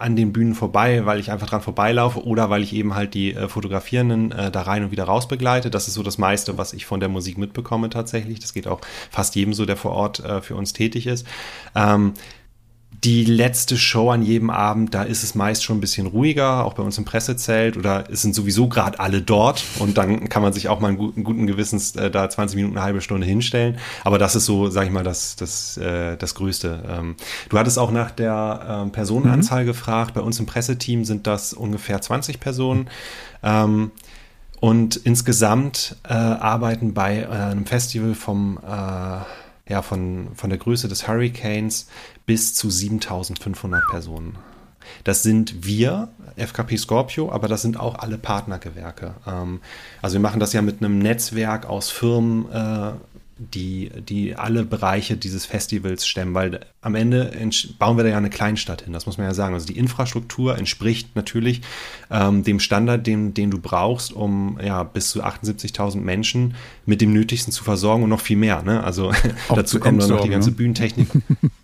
[0.00, 3.34] an den Bühnen vorbei, weil ich einfach dran vorbeilaufe oder weil ich eben halt die
[3.34, 5.70] äh, Fotografierenden äh, da rein und wieder raus begleite.
[5.70, 8.40] Das ist so das meiste, was ich von der Musik mitbekomme tatsächlich.
[8.40, 11.26] Das geht auch fast jedem so, der vor Ort äh, für uns tätig ist.
[11.74, 12.14] Ähm,
[13.04, 16.74] die letzte Show an jedem Abend, da ist es meist schon ein bisschen ruhiger, auch
[16.74, 20.52] bei uns im Pressezelt oder es sind sowieso gerade alle dort und dann kann man
[20.52, 23.78] sich auch mal einen guten, guten Gewissens äh, da 20 Minuten, eine halbe Stunde hinstellen.
[24.04, 26.84] Aber das ist so, sag ich mal, das, das, äh, das Größte.
[26.88, 27.16] Ähm,
[27.48, 29.68] du hattest auch nach der ähm, Personenanzahl mhm.
[29.68, 30.12] gefragt.
[30.12, 32.88] Bei uns im Presseteam sind das ungefähr 20 Personen.
[33.42, 33.92] Ähm,
[34.60, 39.24] und insgesamt äh, arbeiten bei äh, einem Festival vom äh,
[39.70, 41.86] ja, von, von der Größe des Hurricanes
[42.26, 44.36] bis zu 7500 Personen.
[45.04, 49.14] Das sind wir, FKP Scorpio, aber das sind auch alle Partnergewerke.
[49.26, 49.60] Ähm,
[50.02, 52.92] also wir machen das ja mit einem Netzwerk aus Firmen, äh,
[53.40, 57.32] die, die alle Bereiche dieses Festivals stemmen, weil am Ende
[57.78, 59.54] bauen wir da ja eine Kleinstadt hin, das muss man ja sagen.
[59.54, 61.62] Also die Infrastruktur entspricht natürlich
[62.10, 67.14] ähm, dem Standard, den, den du brauchst, um ja bis zu 78.000 Menschen mit dem
[67.14, 68.62] Nötigsten zu versorgen und noch viel mehr.
[68.62, 68.84] Ne?
[68.84, 69.12] Also
[69.54, 70.56] dazu kommt dann noch die ganze ne?
[70.56, 71.08] Bühnentechnik.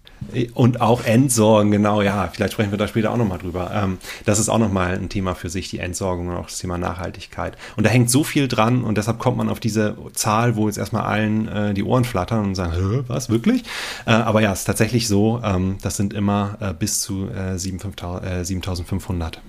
[0.55, 3.71] Und auch Entsorgen, genau, ja, vielleicht sprechen wir da später auch nochmal drüber.
[3.73, 6.79] Ähm, das ist auch nochmal ein Thema für sich, die Entsorgung und auch das Thema
[6.79, 7.57] Nachhaltigkeit.
[7.77, 10.79] Und da hängt so viel dran und deshalb kommt man auf diese Zahl, wo jetzt
[10.79, 13.65] erstmal allen äh, die Ohren flattern und sagen, was, wirklich?
[14.07, 17.59] Äh, aber ja, es ist tatsächlich so, ähm, das sind immer äh, bis zu äh,
[17.59, 19.41] 7500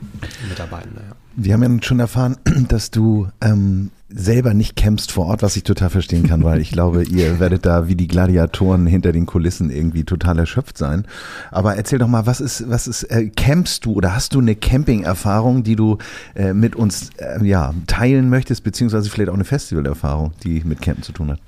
[0.49, 1.01] Mitarbeitende.
[1.09, 1.15] Ja.
[1.35, 5.63] Wir haben ja schon erfahren, dass du ähm, selber nicht campst vor Ort, was ich
[5.63, 9.69] total verstehen kann, weil ich glaube, ihr werdet da wie die Gladiatoren hinter den Kulissen
[9.69, 11.05] irgendwie total erschöpft sein.
[11.51, 14.55] Aber erzähl doch mal, was ist, was ist, äh, campst du oder hast du eine
[14.55, 15.97] Camping-Erfahrung, die du
[16.35, 21.03] äh, mit uns äh, ja, teilen möchtest, beziehungsweise vielleicht auch eine Festival-Erfahrung, die mit Campen
[21.03, 21.39] zu tun hat?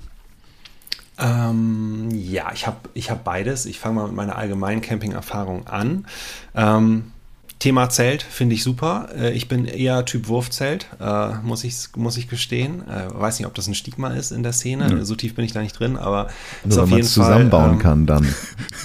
[1.18, 3.66] Ähm, ja, ich habe ich hab beides.
[3.66, 6.06] Ich fange mal mit meiner allgemeinen Camping-Erfahrung an.
[6.54, 7.12] Ähm,
[7.60, 9.10] Thema Zelt finde ich super.
[9.14, 12.82] Äh, ich bin eher Typ Wurfzelt, äh, muss, ich, muss ich gestehen.
[12.88, 14.88] Äh, weiß nicht, ob das ein Stigma ist in der Szene.
[14.88, 15.04] Mhm.
[15.04, 16.28] So tief bin ich da nicht drin, aber
[16.64, 17.10] Nur, ist auf jeden Fall.
[17.10, 18.26] zusammenbauen ähm, kann dann.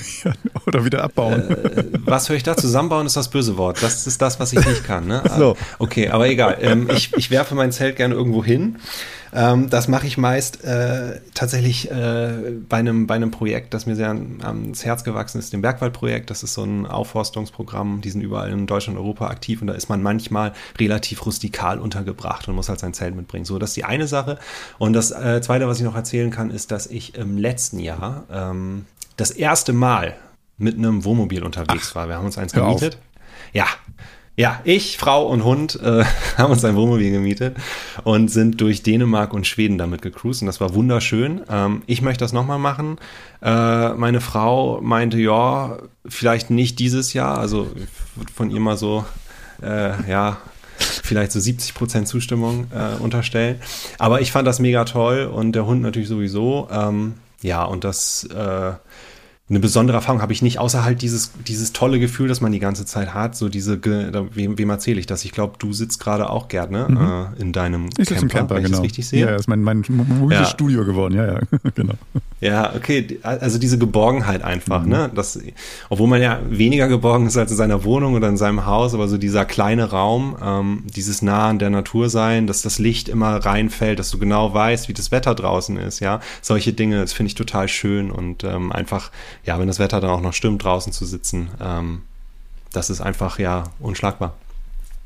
[0.68, 1.56] Oder wieder abbauen.
[2.04, 2.58] Was höre ich da?
[2.58, 3.82] Zusammenbauen ist das böse Wort.
[3.82, 5.08] Das ist das, was ich nicht kann.
[5.08, 5.24] Ne?
[5.38, 5.58] So.
[5.80, 6.58] Okay, aber egal.
[6.62, 8.78] Ähm, ich, ich werfe mein Zelt gerne irgendwo hin.
[9.36, 13.96] Ähm, das mache ich meist äh, tatsächlich äh, bei, einem, bei einem Projekt, das mir
[13.96, 16.30] sehr ans Herz gewachsen ist, dem Bergwaldprojekt.
[16.30, 19.74] Das ist so ein Aufforstungsprogramm, die sind überall in Deutschland und Europa aktiv und da
[19.74, 23.44] ist man manchmal relativ rustikal untergebracht und muss halt sein Zelt mitbringen.
[23.44, 24.40] So, das ist die eine Sache.
[24.78, 28.24] Und das äh, zweite, was ich noch erzählen kann, ist, dass ich im letzten Jahr
[28.32, 28.86] ähm,
[29.18, 30.16] das erste Mal
[30.58, 32.08] mit einem Wohnmobil unterwegs Ach, war.
[32.08, 32.98] Wir haben uns eins gemietet.
[33.52, 33.66] Ja,
[34.38, 36.04] ja, ich, Frau und Hund äh,
[36.38, 37.56] haben uns ein Wohnmobil gemietet
[38.04, 41.42] und sind durch Dänemark und Schweden damit gecruised und das war wunderschön.
[41.50, 42.98] Ähm, ich möchte das nochmal machen.
[43.42, 47.72] Äh, meine Frau meinte, ja, vielleicht nicht dieses Jahr, also
[48.34, 49.06] von ihr mal so,
[49.62, 50.38] äh, ja,
[50.78, 53.62] vielleicht so 70 Prozent Zustimmung äh, unterstellen.
[54.00, 56.68] Aber ich fand das mega toll und der Hund natürlich sowieso.
[56.72, 58.74] Ähm, ja, und das äh,
[59.48, 62.60] eine besondere Erfahrung habe ich nicht, außer halt dieses, dieses tolle Gefühl, das man die
[62.60, 63.36] ganze Zeit hat.
[63.36, 65.24] So diese, wem, wem erzähle ich das?
[65.24, 66.98] Ich glaube, du sitzt gerade auch gerne mhm.
[67.38, 68.78] äh, in deinem ich Camper, Camper, wenn genau.
[68.78, 69.22] ich das richtig sehe.
[69.22, 70.46] Ja, das ist mein, mein mobiles ja.
[70.46, 71.40] Studio geworden, ja, ja,
[71.76, 71.94] genau.
[72.42, 74.90] Ja, okay, also diese Geborgenheit einfach, mhm.
[74.90, 75.12] ne?
[75.14, 75.40] Das,
[75.90, 79.08] obwohl man ja weniger geborgen ist als in seiner Wohnung oder in seinem Haus, aber
[79.08, 83.38] so dieser kleine Raum, ähm, dieses nah an der Natur sein, dass das Licht immer
[83.38, 86.20] reinfällt, dass du genau weißt, wie das Wetter draußen ist, ja.
[86.42, 89.12] Solche Dinge, das finde ich total schön und ähm, einfach
[89.46, 92.02] ja, wenn das Wetter dann auch noch stimmt, draußen zu sitzen, ähm,
[92.72, 94.34] das ist einfach ja unschlagbar.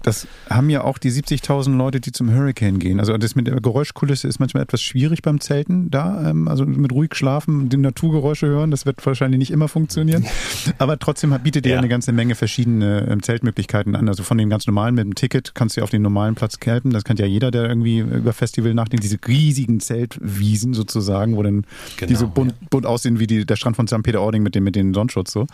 [0.02, 3.00] Das haben ja auch die 70.000 Leute, die zum Hurricane gehen.
[3.00, 6.30] Also das mit der Geräuschkulisse ist manchmal etwas schwierig beim Zelten da.
[6.30, 10.26] Ähm, also mit ruhig schlafen, die Naturgeräusche hören, das wird wahrscheinlich nicht immer funktionieren.
[10.78, 11.78] Aber trotzdem bietet ihr ja.
[11.80, 14.08] eine ganze Menge verschiedene ähm, Zeltmöglichkeiten an.
[14.08, 16.92] Also von den ganz normalen mit dem Ticket kannst du auf den normalen Platz campen.
[16.92, 19.04] Das kann ja jeder, der irgendwie über Festival nachdenkt.
[19.04, 21.66] Diese riesigen Zeltwiesen sozusagen, wo dann
[21.98, 22.68] genau, die so bunt, ja.
[22.70, 24.02] bunt aussehen wie die, der Strand von St.
[24.02, 25.46] Peter-Ording mit dem, mit dem Sonnenschutz so.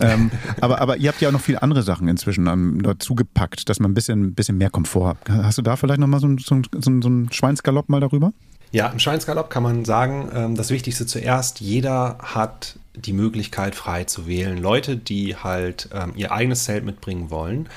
[0.00, 3.80] ähm, aber, aber ihr habt ja auch noch viele andere Sachen inzwischen dazu gepackt dass
[3.80, 5.28] man ein bisschen, bisschen mehr Komfort hat.
[5.28, 8.32] Hast du da vielleicht nochmal so, so, so, so einen Schweinsgalopp mal darüber?
[8.70, 14.04] Ja, im Schweinsgalopp kann man sagen, ähm, das Wichtigste zuerst, jeder hat die Möglichkeit frei
[14.04, 14.58] zu wählen.
[14.58, 17.68] Leute, die halt ähm, ihr eigenes Zelt mitbringen wollen,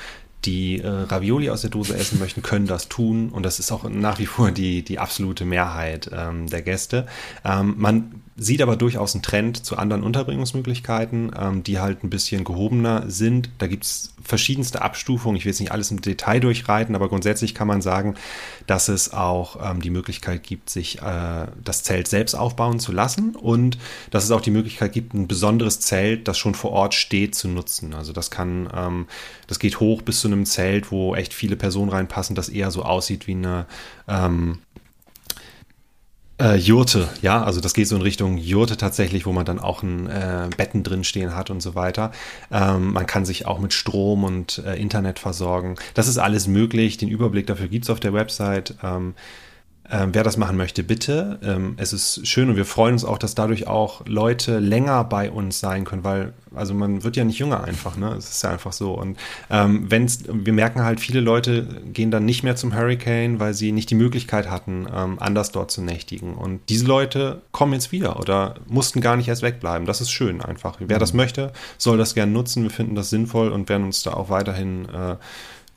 [0.44, 3.30] die äh, Ravioli aus der Dose essen möchten, können das tun.
[3.30, 7.06] Und das ist auch nach wie vor die, die absolute Mehrheit ähm, der Gäste.
[7.44, 13.10] Man sieht aber durchaus einen Trend zu anderen Unterbringungsmöglichkeiten, ähm, die halt ein bisschen gehobener
[13.10, 13.50] sind.
[13.58, 15.38] Da gibt es verschiedenste Abstufungen.
[15.38, 18.16] Ich will jetzt nicht alles im Detail durchreiten, aber grundsätzlich kann man sagen,
[18.68, 23.36] dass es auch ähm, die Möglichkeit gibt, sich äh, das Zelt selbst aufbauen zu lassen
[23.36, 23.78] und
[24.12, 27.48] dass es auch die Möglichkeit gibt, ein besonderes Zelt, das schon vor Ort steht, zu
[27.48, 27.94] nutzen.
[27.94, 29.08] Also das kann, ähm,
[29.48, 32.84] das geht hoch bis zu einem Zelt, wo echt viele Personen reinpassen, das eher so
[32.84, 33.66] aussieht wie eine
[34.08, 34.60] ähm,
[36.42, 39.84] äh, Jurte, ja, also das geht so in Richtung Jurte tatsächlich, wo man dann auch
[39.84, 42.12] ein äh, Betten drin stehen hat und so weiter.
[42.52, 45.76] Ähm, man kann sich auch mit Strom und äh, Internet versorgen.
[45.94, 46.98] Das ist alles möglich.
[46.98, 48.76] Den Überblick dafür gibt es auf der Website.
[48.84, 49.14] Ähm,
[49.92, 51.40] ähm, wer das machen möchte, bitte.
[51.44, 55.30] Ähm, es ist schön und wir freuen uns auch, dass dadurch auch Leute länger bei
[55.30, 58.14] uns sein können, weil also man wird ja nicht jünger einfach, ne?
[58.18, 58.94] Es ist ja einfach so.
[58.94, 59.18] Und
[59.50, 63.72] ähm, wenn's, wir merken halt, viele Leute gehen dann nicht mehr zum Hurricane, weil sie
[63.72, 66.36] nicht die Möglichkeit hatten, ähm, anders dort zu nächtigen.
[66.36, 69.88] Und diese Leute kommen jetzt wieder oder mussten gar nicht erst wegbleiben.
[69.88, 70.78] Das ist schön einfach.
[70.80, 71.18] Wer das mhm.
[71.18, 72.64] möchte, soll das gerne nutzen.
[72.64, 75.16] Wir finden das sinnvoll und werden uns da auch weiterhin äh,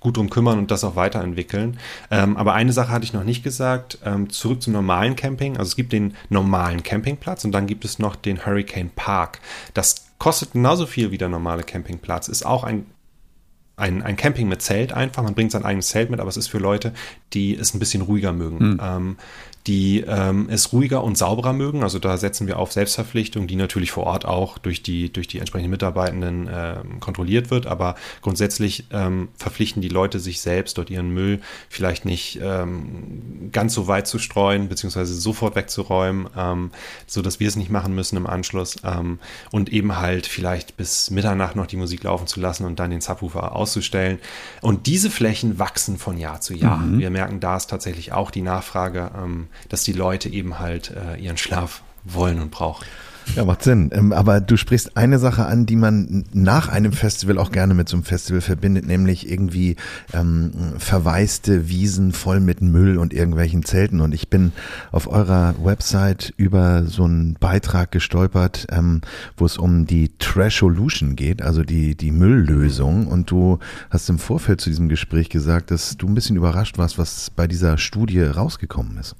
[0.04, 1.78] gut drum kümmern und das auch weiterentwickeln.
[2.10, 3.98] Ähm, aber eine Sache hatte ich noch nicht gesagt.
[4.04, 5.56] Ähm, zurück zum normalen Camping.
[5.56, 9.40] Also es gibt den normalen Campingplatz und dann gibt es noch den Hurricane Park.
[9.72, 12.28] Das kostet genauso viel wie der normale Campingplatz.
[12.28, 12.86] Ist auch ein
[13.76, 15.24] ein, ein Camping mit Zelt einfach.
[15.24, 16.92] Man bringt sein eigenes Zelt mit, aber es ist für Leute,
[17.32, 18.74] die es ein bisschen ruhiger mögen.
[18.74, 18.80] Mhm.
[18.80, 19.16] Ähm,
[19.66, 21.82] die ähm, es ruhiger und sauberer mögen.
[21.82, 25.38] Also da setzen wir auf Selbstverpflichtung, die natürlich vor Ort auch durch die, durch die
[25.38, 27.66] entsprechenden Mitarbeitenden äh, kontrolliert wird.
[27.66, 33.72] Aber grundsätzlich ähm, verpflichten die Leute sich selbst, dort ihren Müll vielleicht nicht ähm, ganz
[33.72, 36.70] so weit zu streuen, beziehungsweise sofort wegzuräumen, ähm,
[37.06, 38.76] so dass wir es nicht machen müssen im Anschluss.
[38.84, 39.18] Ähm,
[39.50, 43.00] und eben halt vielleicht bis Mitternacht noch die Musik laufen zu lassen und dann den
[43.00, 44.18] Subwoofer auszustellen.
[44.60, 46.76] Und diese Flächen wachsen von Jahr zu Jahr.
[46.76, 46.98] Mhm.
[46.98, 51.20] Wir merken, da ist tatsächlich auch die Nachfrage ähm, dass die Leute eben halt äh,
[51.20, 52.84] ihren Schlaf wollen und brauchen.
[53.36, 53.90] Ja, macht Sinn.
[53.92, 57.88] Ähm, aber du sprichst eine Sache an, die man nach einem Festival auch gerne mit
[57.88, 59.76] so einem Festival verbindet, nämlich irgendwie
[60.12, 64.00] ähm, verwaiste Wiesen voll mit Müll und irgendwelchen Zelten.
[64.00, 64.52] Und ich bin
[64.92, 69.00] auf eurer Website über so einen Beitrag gestolpert, ähm,
[69.36, 73.08] wo es um die Trasholution geht, also die, die Mülllösung.
[73.08, 73.58] Und du
[73.90, 77.48] hast im Vorfeld zu diesem Gespräch gesagt, dass du ein bisschen überrascht warst, was bei
[77.48, 79.16] dieser Studie rausgekommen ist.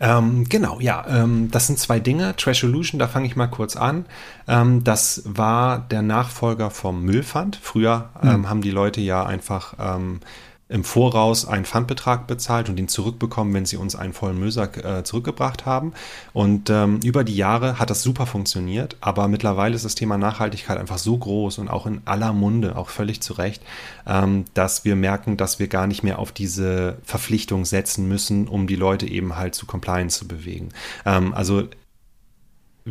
[0.00, 2.36] Ähm, genau, ja, ähm, das sind zwei Dinge.
[2.36, 4.06] Trash Illusion, da fange ich mal kurz an.
[4.46, 7.58] Ähm, das war der Nachfolger vom Müllfund.
[7.60, 8.48] Früher mhm.
[8.48, 10.20] haben die Leute ja einfach ähm,
[10.68, 15.02] im Voraus einen Pfandbetrag bezahlt und ihn zurückbekommen, wenn sie uns einen vollen Müllsack äh,
[15.02, 15.94] zurückgebracht haben.
[16.32, 20.78] Und ähm, über die Jahre hat das super funktioniert, aber mittlerweile ist das Thema Nachhaltigkeit
[20.78, 23.62] einfach so groß und auch in aller Munde, auch völlig zu Recht,
[24.06, 28.66] ähm, dass wir merken, dass wir gar nicht mehr auf diese Verpflichtung setzen müssen, um
[28.66, 30.68] die Leute eben halt zu Compliance zu bewegen.
[31.06, 31.64] Ähm, also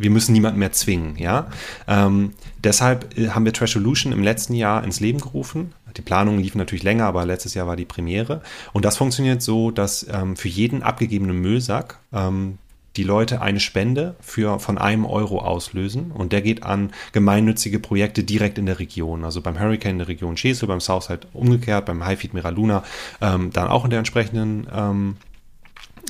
[0.00, 1.48] wir müssen niemanden mehr zwingen, ja.
[1.86, 2.32] Ähm,
[2.62, 5.72] deshalb äh, haben wir Trasholution im letzten Jahr ins Leben gerufen.
[5.96, 8.40] Die Planungen liefen natürlich länger, aber letztes Jahr war die Premiere.
[8.72, 12.58] Und das funktioniert so, dass ähm, für jeden abgegebenen Müllsack ähm,
[12.96, 18.24] die Leute eine Spende für, von einem Euro auslösen und der geht an gemeinnützige Projekte
[18.24, 19.24] direkt in der Region.
[19.24, 22.82] Also beim Hurricane in der Region Chesel, beim Southside umgekehrt, beim Highfeed Miraluna
[23.20, 25.16] ähm, dann auch in der entsprechenden ähm,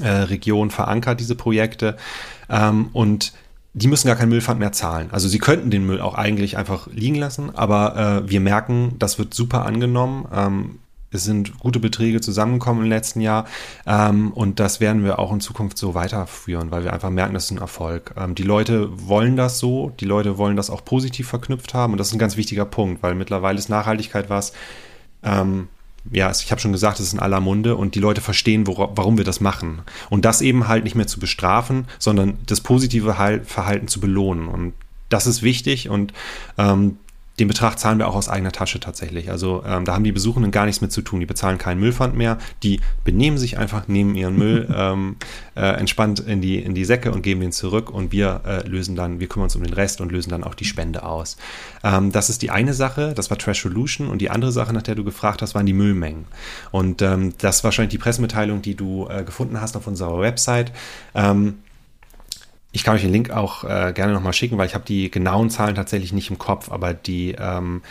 [0.01, 1.97] äh, Region verankert, diese Projekte.
[2.49, 3.33] Ähm, und
[3.79, 5.09] die müssen gar keinen Müllpfand mehr zahlen.
[5.13, 9.19] Also sie könnten den Müll auch eigentlich einfach liegen lassen, aber äh, wir merken, das
[9.19, 10.27] wird super angenommen.
[10.33, 10.79] Ähm,
[11.11, 13.47] es sind gute Beträge zusammengekommen im letzten Jahr
[13.87, 17.47] ähm, und das werden wir auch in Zukunft so weiterführen, weil wir einfach merken, das
[17.47, 18.15] ist ein Erfolg.
[18.17, 21.99] Ähm, die Leute wollen das so, die Leute wollen das auch positiv verknüpft haben und
[21.99, 24.53] das ist ein ganz wichtiger Punkt, weil mittlerweile ist Nachhaltigkeit was,
[25.23, 25.69] ähm,
[26.11, 28.91] ja, ich habe schon gesagt, es ist in aller Munde und die Leute verstehen, wora,
[28.95, 29.81] warum wir das machen.
[30.11, 34.49] Und das eben halt nicht mehr zu bestrafen, sondern das positive Verhalten zu belohnen.
[34.49, 34.75] Und
[35.09, 36.13] das ist wichtig und
[36.59, 36.99] ähm,
[37.39, 39.31] den Betrag zahlen wir auch aus eigener Tasche tatsächlich.
[39.31, 41.21] Also ähm, da haben die Besuchenden gar nichts mit zu tun.
[41.21, 42.39] Die bezahlen keinen Müllpfand mehr.
[42.63, 45.17] Die benehmen sich einfach, nehmen ihren Müll ähm,
[45.55, 48.97] äh, entspannt in die, in die Säcke und geben den zurück und wir äh, lösen
[48.97, 51.37] dann, wir kümmern uns um den Rest und lösen dann auch die Spende aus.
[51.85, 54.83] Ähm, das ist die eine Sache, das war Trash Solution und die andere Sache, nach
[54.83, 56.27] der du gefragt hast, waren die Müllmengen.
[56.73, 60.73] Und ähm, das war wahrscheinlich die Pressemitteilung, die du äh, gefunden hast auf unserer Website.
[61.15, 61.55] Ähm,
[62.73, 65.51] ich kann euch den Link auch äh, gerne nochmal schicken, weil ich habe die genauen
[65.51, 67.83] Zahlen tatsächlich nicht im Kopf, aber die, ähm,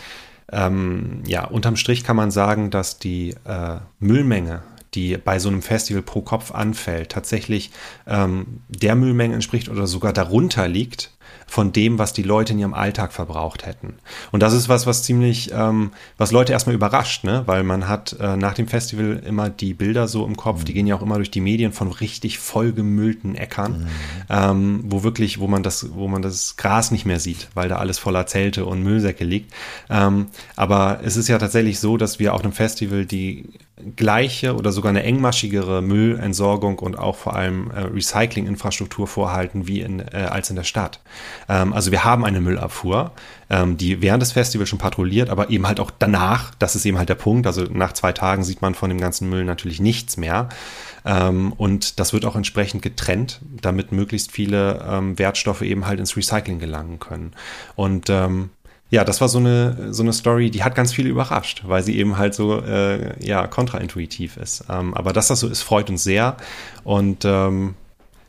[0.50, 4.62] ähm, ja, unterm Strich kann man sagen, dass die äh, Müllmenge
[4.94, 7.70] die bei so einem Festival pro Kopf anfällt, tatsächlich
[8.06, 11.10] ähm, der Müllmenge entspricht oder sogar darunter liegt,
[11.46, 13.94] von dem, was die Leute in ihrem Alltag verbraucht hätten.
[14.32, 17.42] Und das ist was, was ziemlich, ähm, was Leute erstmal überrascht, ne?
[17.46, 20.86] weil man hat äh, nach dem Festival immer die Bilder so im Kopf, die gehen
[20.86, 23.86] ja auch immer durch die Medien von richtig vollgemüllten Äckern, mhm.
[24.28, 27.76] ähm, wo wirklich, wo man das, wo man das Gras nicht mehr sieht, weil da
[27.76, 29.52] alles voller Zelte und Müllsäcke liegt.
[29.90, 33.48] Ähm, aber es ist ja tatsächlich so, dass wir auf einem Festival die
[33.96, 40.00] gleiche oder sogar eine engmaschigere Müllentsorgung und auch vor allem äh, Recyclinginfrastruktur vorhalten wie in,
[40.00, 41.00] äh, als in der Stadt.
[41.48, 43.12] Ähm, also wir haben eine Müllabfuhr,
[43.50, 46.98] ähm, die während des Festivals schon patrouilliert, aber eben halt auch danach, das ist eben
[46.98, 50.16] halt der Punkt, also nach zwei Tagen sieht man von dem ganzen Müll natürlich nichts
[50.16, 50.48] mehr.
[51.04, 54.58] Ähm, und das wird auch entsprechend getrennt, damit möglichst viele
[55.16, 57.32] Wertstoffe eben halt ins Recycling gelangen können.
[57.76, 58.10] Und
[58.90, 61.98] ja, das war so eine, so eine Story, die hat ganz viele überrascht, weil sie
[61.98, 64.64] eben halt so äh, ja, kontraintuitiv ist.
[64.70, 66.38] Ähm, aber dass das so ist, freut uns sehr.
[66.84, 67.74] Und ähm,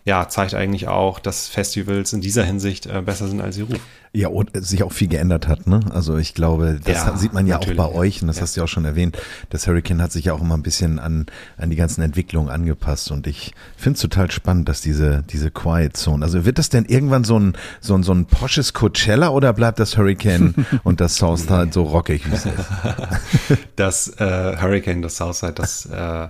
[0.06, 3.80] ja, zeigt eigentlich auch, dass Festivals in dieser Hinsicht äh, besser sind als ihr Ruf.
[4.12, 5.82] Ja, und sich auch viel geändert hat, ne?
[5.92, 7.80] Also ich glaube, das ja, sieht man ja natürlich.
[7.80, 8.42] auch bei euch, und das ja.
[8.42, 9.20] hast du ja auch schon erwähnt.
[9.52, 13.12] Das Hurricane hat sich ja auch immer ein bisschen an, an die ganzen Entwicklungen angepasst.
[13.12, 16.86] Und ich finde es total spannend, dass diese, diese Quiet Zone, also wird das denn
[16.86, 21.18] irgendwann so ein, so ein, so ein posches Coachella oder bleibt das Hurricane und das
[21.18, 22.56] Southside so rockig, wie es ist?
[23.76, 26.28] Das äh, Hurricane, das Southside, das äh,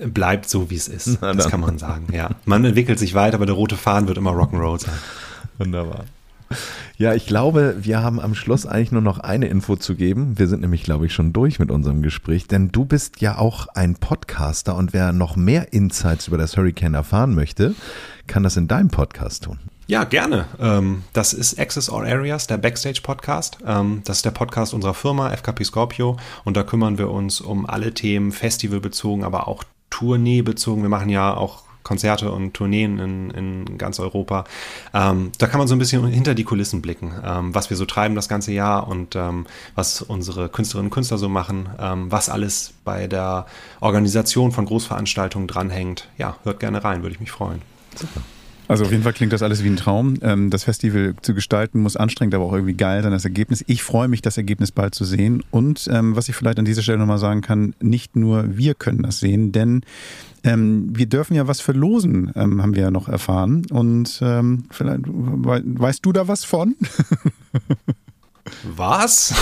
[0.00, 1.18] bleibt so, wie es ist.
[1.20, 2.30] Das kann man sagen, ja.
[2.44, 4.94] Man entwickelt sich weiter, aber der rote Faden wird immer Rock'n'Roll sein.
[5.58, 6.04] Wunderbar.
[6.96, 10.38] Ja, ich glaube, wir haben am Schluss eigentlich nur noch eine Info zu geben.
[10.38, 13.66] Wir sind nämlich, glaube ich, schon durch mit unserem Gespräch, denn du bist ja auch
[13.68, 17.74] ein Podcaster und wer noch mehr Insights über das Hurricane erfahren möchte,
[18.28, 19.58] kann das in deinem Podcast tun.
[19.86, 20.46] Ja, gerne.
[20.60, 23.58] Ähm, das ist Access All Areas, der Backstage-Podcast.
[23.66, 27.66] Ähm, das ist der Podcast unserer Firma FKP Scorpio und da kümmern wir uns um
[27.66, 30.82] alle Themen festivalbezogen, aber auch Tournee bezogen.
[30.82, 34.44] Wir machen ja auch Konzerte und Tourneen in, in ganz Europa.
[34.92, 37.84] Ähm, da kann man so ein bisschen hinter die Kulissen blicken, ähm, was wir so
[37.84, 42.28] treiben das ganze Jahr und ähm, was unsere Künstlerinnen und Künstler so machen, ähm, was
[42.28, 43.46] alles bei der
[43.80, 46.08] Organisation von Großveranstaltungen dranhängt.
[46.18, 47.62] Ja, hört gerne rein, würde ich mich freuen.
[47.94, 48.20] Super.
[48.68, 50.14] Also auf jeden Fall klingt das alles wie ein Traum.
[50.22, 53.64] Ähm, das Festival zu gestalten muss anstrengend, aber auch irgendwie geil sein, das Ergebnis.
[53.66, 55.42] Ich freue mich, das Ergebnis bald zu sehen.
[55.50, 59.02] Und ähm, was ich vielleicht an dieser Stelle nochmal sagen kann, nicht nur wir können
[59.02, 59.82] das sehen, denn
[60.44, 63.64] ähm, wir dürfen ja was verlosen, haben wir ja noch erfahren.
[63.70, 64.08] Und
[64.70, 66.76] vielleicht weißt du da was von?
[68.76, 69.34] Was?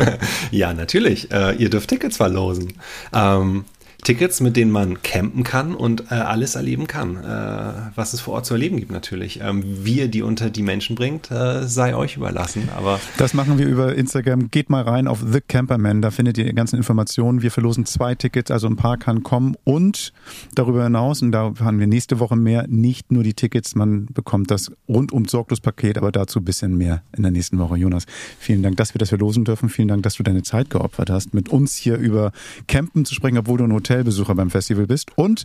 [0.50, 1.30] ja, natürlich.
[1.30, 2.72] Äh, ihr dürft Tickets verlosen.
[3.12, 3.64] Ähm,
[4.06, 8.34] Tickets, mit denen man campen kann und äh, alles erleben kann, äh, was es vor
[8.34, 9.40] Ort zu erleben gibt natürlich.
[9.42, 12.68] Ähm, wie ihr die unter die Menschen bringt, äh, sei euch überlassen.
[12.76, 14.52] Aber das machen wir über Instagram.
[14.52, 17.42] Geht mal rein auf The Camperman, da findet ihr die ganzen Informationen.
[17.42, 20.12] Wir verlosen zwei Tickets, also ein paar kann kommen und
[20.54, 24.52] darüber hinaus, und da haben wir nächste Woche mehr, nicht nur die Tickets, man bekommt
[24.52, 27.76] das rundum sorglos Paket, aber dazu ein bisschen mehr in der nächsten Woche.
[27.76, 28.06] Jonas,
[28.38, 29.68] vielen Dank, dass wir das verlosen dürfen.
[29.68, 32.30] Vielen Dank, dass du deine Zeit geopfert hast, mit uns hier über
[32.68, 35.44] Campen zu sprechen, obwohl du ein Hotel Hotelbesucher beim Festival bist und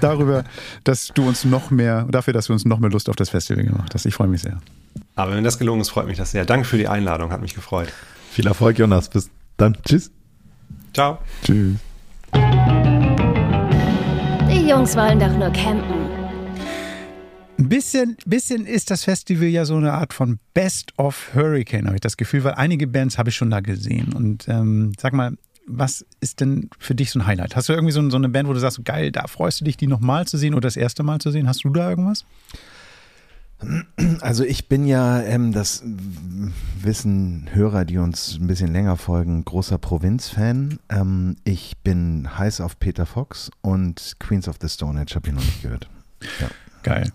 [0.00, 0.44] darüber,
[0.84, 3.64] dass du uns noch mehr, dafür, dass du uns noch mehr Lust auf das Festival
[3.64, 4.06] gemacht hast.
[4.06, 4.60] Ich freue mich sehr.
[5.14, 6.44] Aber wenn das gelungen ist, freut mich das sehr.
[6.44, 7.92] Danke für die Einladung, hat mich gefreut.
[8.30, 9.08] Viel Erfolg, Jonas.
[9.08, 9.76] Bis dann.
[9.84, 10.10] Tschüss.
[10.94, 11.18] Ciao.
[11.44, 11.76] Tschüss.
[14.50, 16.02] Die Jungs wollen doch nur campen.
[17.58, 21.96] Ein bisschen, bisschen ist das Festival ja so eine Art von Best of Hurricane, habe
[21.96, 24.12] ich das Gefühl, weil einige Bands habe ich schon da gesehen.
[24.14, 27.56] Und ähm, sag mal, was ist denn für dich so ein Highlight?
[27.56, 29.76] Hast du irgendwie so, so eine Band, wo du sagst, geil, da freust du dich,
[29.76, 31.48] die nochmal zu sehen oder das erste Mal zu sehen?
[31.48, 32.24] Hast du da irgendwas?
[34.20, 35.84] Also ich bin ja, ähm, das
[36.80, 40.80] wissen Hörer, die uns ein bisschen länger folgen, großer Provinz-Fan.
[40.88, 45.34] Ähm, ich bin heiß auf Peter Fox und Queens of the Stone Age habe ich
[45.34, 45.88] noch nicht gehört.
[46.40, 46.48] Ja.
[46.82, 47.12] Geil.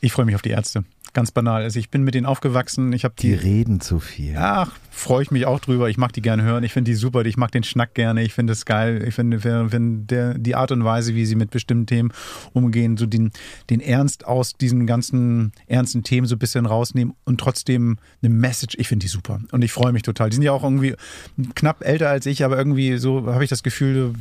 [0.00, 0.84] Ich freue mich auf die Ärzte.
[1.14, 1.62] Ganz banal.
[1.62, 2.92] Also ich bin mit denen aufgewachsen.
[2.94, 4.34] Ich habe die, die reden zu viel.
[4.38, 5.90] Ach, freue ich mich auch drüber.
[5.90, 6.64] Ich mag die gerne hören.
[6.64, 7.24] Ich finde die super.
[7.26, 8.22] Ich mag den Schnack gerne.
[8.22, 9.04] Ich finde es geil.
[9.06, 12.12] Ich finde, wenn der, die Art und Weise, wie sie mit bestimmten Themen
[12.54, 13.30] umgehen, so den,
[13.68, 18.76] den Ernst aus diesen ganzen ernsten Themen so ein bisschen rausnehmen und trotzdem eine Message.
[18.78, 19.40] Ich finde die super.
[19.50, 20.30] Und ich freue mich total.
[20.30, 20.94] Die sind ja auch irgendwie
[21.54, 24.14] knapp älter als ich, aber irgendwie so habe ich das Gefühl,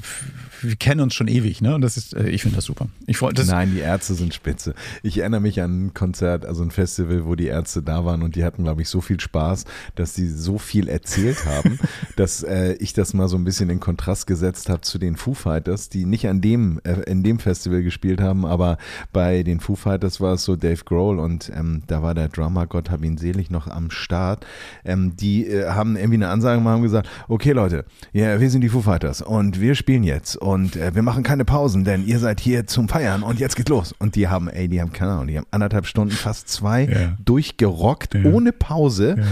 [0.62, 1.62] wir kennen uns schon ewig.
[1.62, 1.74] Ne?
[1.76, 2.88] Und das ist, äh, ich finde das super.
[3.08, 4.74] Ich freu, das Nein, die Ärzte sind spitze.
[5.04, 8.36] Ich erinnere mich an ein Konzert, also ein Festival, wo die Ärzte da waren und
[8.36, 11.78] die hatten, glaube ich, so viel Spaß, dass sie so viel erzählt haben,
[12.16, 15.36] dass äh, ich das mal so ein bisschen in Kontrast gesetzt habe zu den Foo
[15.36, 18.80] Fighters, die nicht an dem, äh, in dem Festival gespielt haben, aber
[19.14, 22.66] bei den Foo Fighters war es so Dave Grohl und ähm, da war der Drummer,
[22.66, 24.48] Gott hab ihn selig, noch am Start.
[24.84, 28.62] Ähm, die äh, haben irgendwie eine Ansage gemacht und gesagt, okay Leute, ja, wir sind
[28.62, 32.18] die Foo Fighters und wir spielen jetzt und äh, wir machen keine Pausen, denn ihr
[32.18, 33.94] seid hier zum Feiern und jetzt geht's los.
[34.00, 37.18] Und die haben, ey, die haben keine Ahnung, die haben anderthalb Stunden, fast zwei ja.
[37.24, 38.24] durchgerockt, ja.
[38.26, 39.16] ohne Pause.
[39.18, 39.24] Ja.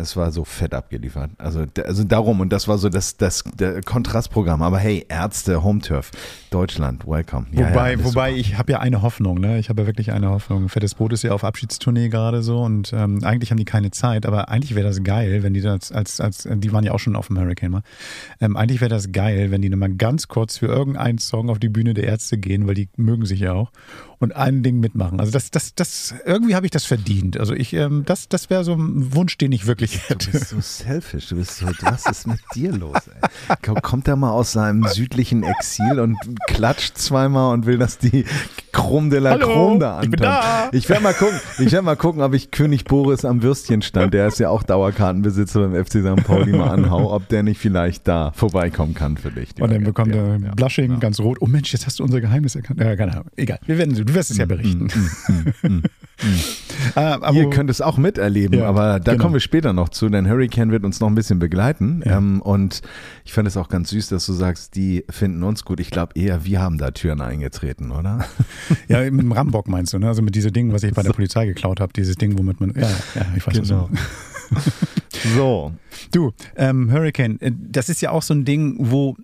[0.00, 1.32] Es war so fett abgeliefert.
[1.38, 4.62] Also, also darum, und das war so das, das, das Kontrastprogramm.
[4.62, 6.12] Aber hey, Ärzte, Home Turf,
[6.50, 7.46] Deutschland, welcome.
[7.52, 9.58] Ja, wobei, ja, wobei ich habe ja eine Hoffnung, ne?
[9.58, 10.68] Ich habe ja wirklich eine Hoffnung.
[10.68, 14.26] Fettes Boot ist ja auf Abschiedstournee gerade so und ähm, eigentlich haben die keine Zeit,
[14.26, 17.16] aber eigentlich wäre das geil, wenn die das als, als, die waren ja auch schon
[17.16, 17.82] auf dem Hurricane mal.
[18.40, 21.68] Ähm, eigentlich wäre das geil, wenn die nochmal ganz kurz für irgendeinen Song auf die
[21.68, 23.70] Bühne der Ärzte gehen, weil die mögen sich ja auch
[24.18, 25.20] und ein Ding mitmachen.
[25.20, 27.38] Also das, das, das, irgendwie habe ich das verdient.
[27.38, 30.26] Also ich, ähm, das, das wäre so ein Wunsch, den ich wirklich hätte.
[30.26, 31.28] Du bist so selfish.
[31.28, 32.96] Du bist so, was ist mit dir los?
[33.06, 33.74] Ey?
[33.80, 38.24] Kommt er mal aus seinem südlichen Exil und klatscht zweimal und will, dass die
[38.72, 40.14] Chrome de la Hallo, Chrome da ankommt.
[40.14, 40.68] Ich, da.
[40.72, 44.28] ich werde mal gucken, ich werde mal gucken, ob ich König Boris am Würstchenstand, der
[44.28, 46.24] ist ja auch Dauerkartenbesitzer beim FC St.
[46.24, 49.50] Pauli mal anhau, ob der nicht vielleicht da vorbeikommen kann für dich.
[49.60, 50.98] Und dann bekommt er ja, Blushing ja.
[50.98, 51.38] ganz rot.
[51.40, 52.80] Oh Mensch, jetzt hast du unser Geheimnis erkannt.
[52.80, 53.26] Ja, keine Ahnung.
[53.36, 53.58] Egal.
[53.66, 54.88] Wir werden, du wirst es ja mm, berichten.
[55.28, 55.82] Mm, mm, mm,
[56.94, 59.22] ah, Ihr könnt es auch miterleben, aber da genau.
[59.22, 62.02] kommen wir später noch zu, denn Hurricane wird uns noch ein bisschen begleiten.
[62.04, 62.82] Ähm, und
[63.24, 65.80] ich fand es auch ganz süß, dass du sagst, die finden uns gut.
[65.80, 68.26] Ich glaube eher, wir haben da Türen eingetreten, oder?
[68.88, 70.08] Ja, mit dem Rambock meinst du, ne?
[70.08, 72.74] Also mit diesem Ding, was ich bei der Polizei geklaut habe, dieses Ding, womit man.
[72.74, 73.90] Ja, ja ich weiß genau.
[75.36, 75.72] so.
[76.10, 79.16] Du, ähm, Hurricane, äh, das ist ja auch so ein Ding, wo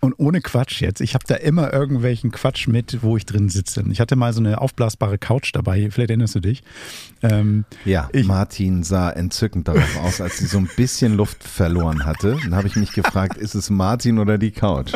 [0.00, 1.00] und ohne Quatsch jetzt.
[1.00, 3.84] Ich habe da immer irgendwelchen Quatsch mit, wo ich drin sitze.
[3.90, 5.90] Ich hatte mal so eine aufblasbare Couch dabei.
[5.90, 6.64] Vielleicht erinnerst du dich.
[7.22, 12.04] Ähm, ja, ich, Martin sah entzückend darauf aus, als sie so ein bisschen Luft verloren
[12.04, 12.36] hatte.
[12.42, 14.92] Dann habe ich mich gefragt, ist es Martin oder die Couch?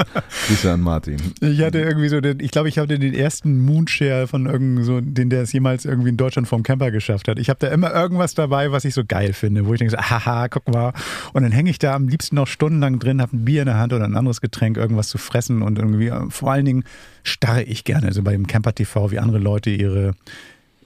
[0.48, 1.16] Grüße an Martin.
[1.40, 5.00] Ich hatte irgendwie so, den, ich glaube, ich hatte den ersten Moonshare von irgend so,
[5.00, 7.38] den der es jemals irgendwie in Deutschland vom Camper geschafft hat.
[7.38, 9.98] Ich habe da immer irgendwas dabei, was ich so geil finde, wo ich denke, so,
[9.98, 10.92] haha, guck mal.
[11.32, 13.78] Und dann hänge ich da am liebsten noch stundenlang drin, habe ein Bier in der
[13.78, 16.84] Hand oder ein anderes Getränk, irgendwas zu fressen und irgendwie, äh, vor allen Dingen
[17.22, 20.14] starre ich gerne, also beim Camper TV, wie andere Leute ihre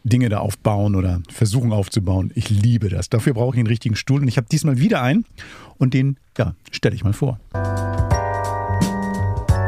[0.05, 2.31] Dinge da aufbauen oder versuchen aufzubauen.
[2.35, 3.09] Ich liebe das.
[3.11, 5.25] Dafür brauche ich einen richtigen Stuhl und ich habe diesmal wieder einen
[5.79, 7.39] und den, ja, stelle ich mal vor.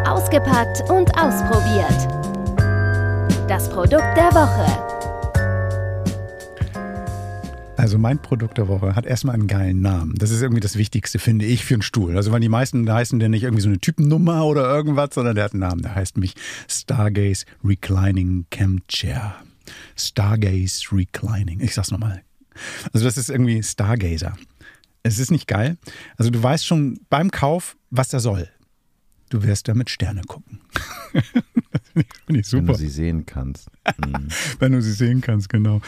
[0.07, 2.09] Ausgepackt und ausprobiert.
[3.49, 4.93] Das Produkt der Woche.
[7.77, 10.15] Also mein Produkt der Woche hat erstmal einen geilen Namen.
[10.17, 12.17] Das ist irgendwie das Wichtigste, finde ich, für einen Stuhl.
[12.17, 15.45] Also weil die meisten heißen der nicht irgendwie so eine Typennummer oder irgendwas, sondern der
[15.45, 15.83] hat einen Namen.
[15.83, 16.35] Der heißt mich
[16.69, 19.35] Stargaze Reclining Camp Chair.
[19.97, 21.61] Stargaze Reclining.
[21.61, 22.23] Ich sag's nochmal.
[22.93, 24.37] Also das ist irgendwie Stargazer.
[25.03, 25.77] Es ist nicht geil.
[26.17, 28.49] Also du weißt schon beim Kauf, was er soll.
[29.31, 30.61] Du wirst damit Sterne gucken.
[32.27, 32.69] Finde ich super.
[32.69, 33.69] Wenn du sie sehen kannst.
[33.99, 34.29] Mhm.
[34.59, 35.81] Wenn du sie sehen kannst, genau.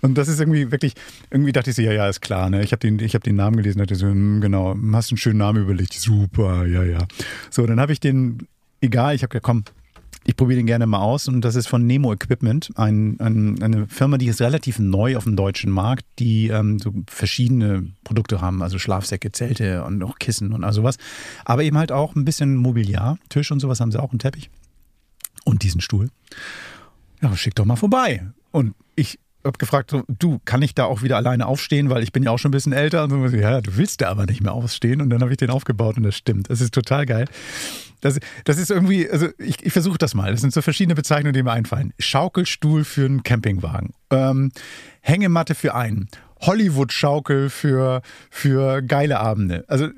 [0.00, 0.94] Und das ist irgendwie wirklich,
[1.30, 2.50] irgendwie dachte ich so, ja, ja, ist klar.
[2.50, 2.62] Ne?
[2.62, 5.62] Ich habe den, hab den Namen gelesen, dachte so, hm, genau, hast einen schönen Namen
[5.62, 5.94] überlegt.
[5.94, 7.06] Super, ja, ja.
[7.50, 8.46] So, dann habe ich den,
[8.80, 9.64] egal, ich habe gesagt, komm,
[10.28, 13.86] ich probiere den gerne mal aus und das ist von Nemo Equipment, ein, ein, eine
[13.86, 18.62] Firma, die ist relativ neu auf dem deutschen Markt, die ähm, so verschiedene Produkte haben,
[18.62, 20.98] also Schlafsäcke, Zelte und auch Kissen und all sowas.
[21.46, 24.50] Aber eben halt auch ein bisschen Mobiliar, Tisch und sowas haben sie auch, einen Teppich
[25.46, 26.10] und diesen Stuhl.
[27.22, 28.28] Ja, schick doch mal vorbei.
[28.50, 29.18] Und ich
[29.48, 32.38] habe gefragt, du, kann ich da auch wieder alleine aufstehen, weil ich bin ja auch
[32.38, 33.04] schon ein bisschen älter.
[33.04, 35.00] Und so, ja, du willst da aber nicht mehr aufstehen.
[35.00, 36.50] Und dann habe ich den aufgebaut und das stimmt.
[36.50, 37.24] Das ist total geil.
[38.00, 40.30] Das, das ist irgendwie, also ich, ich versuche das mal.
[40.30, 41.92] Das sind so verschiedene Bezeichnungen, die mir einfallen.
[41.98, 43.90] Schaukelstuhl für einen Campingwagen.
[44.10, 44.52] Ähm,
[45.00, 46.08] Hängematte für einen.
[46.40, 49.64] Hollywood-Schaukel für, für geile Abende.
[49.66, 49.88] Also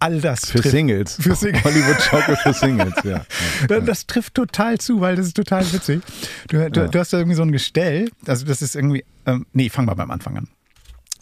[0.00, 0.70] all das für trifft.
[0.70, 1.16] Singles.
[1.20, 1.64] Für Singles.
[1.64, 3.24] Hollywood Schaukel für Singles, ja.
[3.68, 6.02] Das, das, trifft total zu, weil das ist total witzig.
[6.48, 6.88] Du, du, ja.
[6.88, 9.94] du hast da irgendwie so ein Gestell, also das ist irgendwie, ähm, nee, fang mal
[9.94, 10.48] beim Anfang an.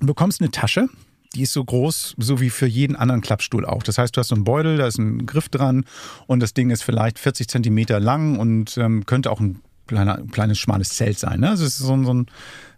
[0.01, 0.89] Du bekommst eine Tasche,
[1.35, 3.83] die ist so groß, so wie für jeden anderen Klappstuhl auch.
[3.83, 5.85] Das heißt, du hast so einen Beutel, da ist ein Griff dran
[6.27, 10.59] und das Ding ist vielleicht 40 Zentimeter lang und ähm, könnte auch ein kleiner, kleines,
[10.59, 11.41] schmales Zelt sein.
[11.41, 11.51] Ne?
[11.51, 12.27] Also es ist so, so ein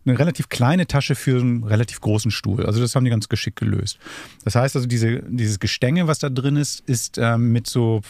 [0.08, 2.66] eine relativ kleine Tasche für einen relativ großen Stuhl.
[2.66, 3.98] Also das haben die ganz geschickt gelöst.
[4.44, 8.00] Das heißt also, diese, dieses Gestänge, was da drin ist, ist ähm, mit so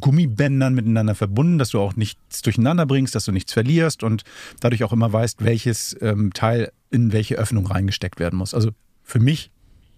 [0.00, 4.22] Gummibändern miteinander verbunden, dass du auch nichts durcheinander bringst, dass du nichts verlierst und
[4.60, 8.54] dadurch auch immer weißt, welches ähm, Teil in welche Öffnung reingesteckt werden muss.
[8.54, 8.70] Also
[9.02, 9.50] für mich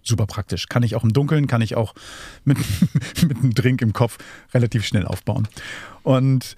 [0.03, 0.67] super praktisch.
[0.67, 1.93] Kann ich auch im Dunkeln, kann ich auch
[2.43, 2.57] mit,
[3.27, 4.17] mit einem Drink im Kopf
[4.53, 5.47] relativ schnell aufbauen.
[6.03, 6.55] Und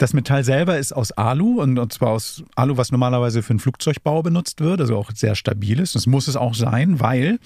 [0.00, 3.58] Das Metall selber ist aus Alu und, und zwar aus Alu, was normalerweise für einen
[3.58, 5.94] Flugzeugbau benutzt wird, also auch sehr stabil ist.
[5.94, 7.38] Das muss es auch sein, weil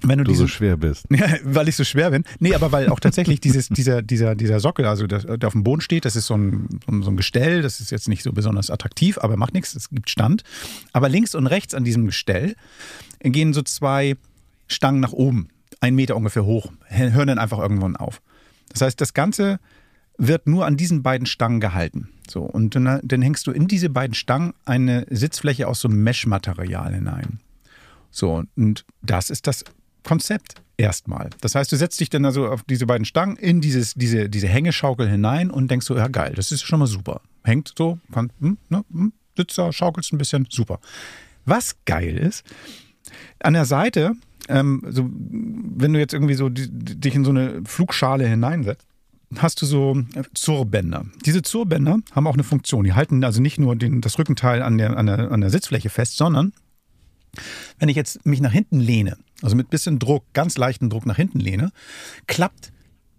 [0.00, 1.06] wenn du, du diese, so schwer bist.
[1.10, 2.22] Ja, weil ich so schwer bin.
[2.38, 5.64] Nee, aber weil auch tatsächlich dieses, dieser, dieser, dieser Sockel, also der, der auf dem
[5.64, 8.70] Boden steht, das ist so ein, so ein Gestell, das ist jetzt nicht so besonders
[8.70, 10.44] attraktiv, aber macht nichts, es gibt Stand.
[10.92, 12.54] Aber links und rechts an diesem Gestell
[13.18, 14.14] gehen so zwei
[14.68, 15.48] Stangen nach oben,
[15.80, 18.22] einen Meter ungefähr hoch, hören dann einfach irgendwann auf.
[18.68, 19.58] Das heißt, das Ganze
[20.16, 22.08] wird nur an diesen beiden Stangen gehalten.
[22.28, 26.94] So, und dann, dann hängst du in diese beiden Stangen eine Sitzfläche aus so Mesh-Material
[26.94, 27.40] hinein.
[28.10, 29.64] So, und das ist das
[30.04, 31.30] Konzept erstmal.
[31.40, 34.48] Das heißt, du setzt dich dann also auf diese beiden Stangen in dieses, diese, diese
[34.48, 37.20] Hängeschaukel hinein und denkst so, ja geil, das ist schon mal super.
[37.42, 40.78] Hängt so, kann, hm, ne, hm, sitzt da, schaukelst ein bisschen, super.
[41.44, 42.44] Was geil ist,
[43.40, 44.12] an der Seite,
[44.48, 48.86] ähm, so, wenn du jetzt irgendwie so die, dich in so eine Flugschale hineinsetzt,
[49.38, 50.02] hast du so
[50.34, 51.06] Zurbänder.
[51.24, 52.84] Diese Zurbänder haben auch eine Funktion.
[52.84, 55.90] Die halten also nicht nur den, das Rückenteil an der, an, der, an der Sitzfläche
[55.90, 56.52] fest, sondern
[57.78, 61.16] wenn ich jetzt mich nach hinten lehne, also mit bisschen Druck, ganz leichten Druck nach
[61.16, 61.72] hinten lehne,
[62.26, 62.72] klappt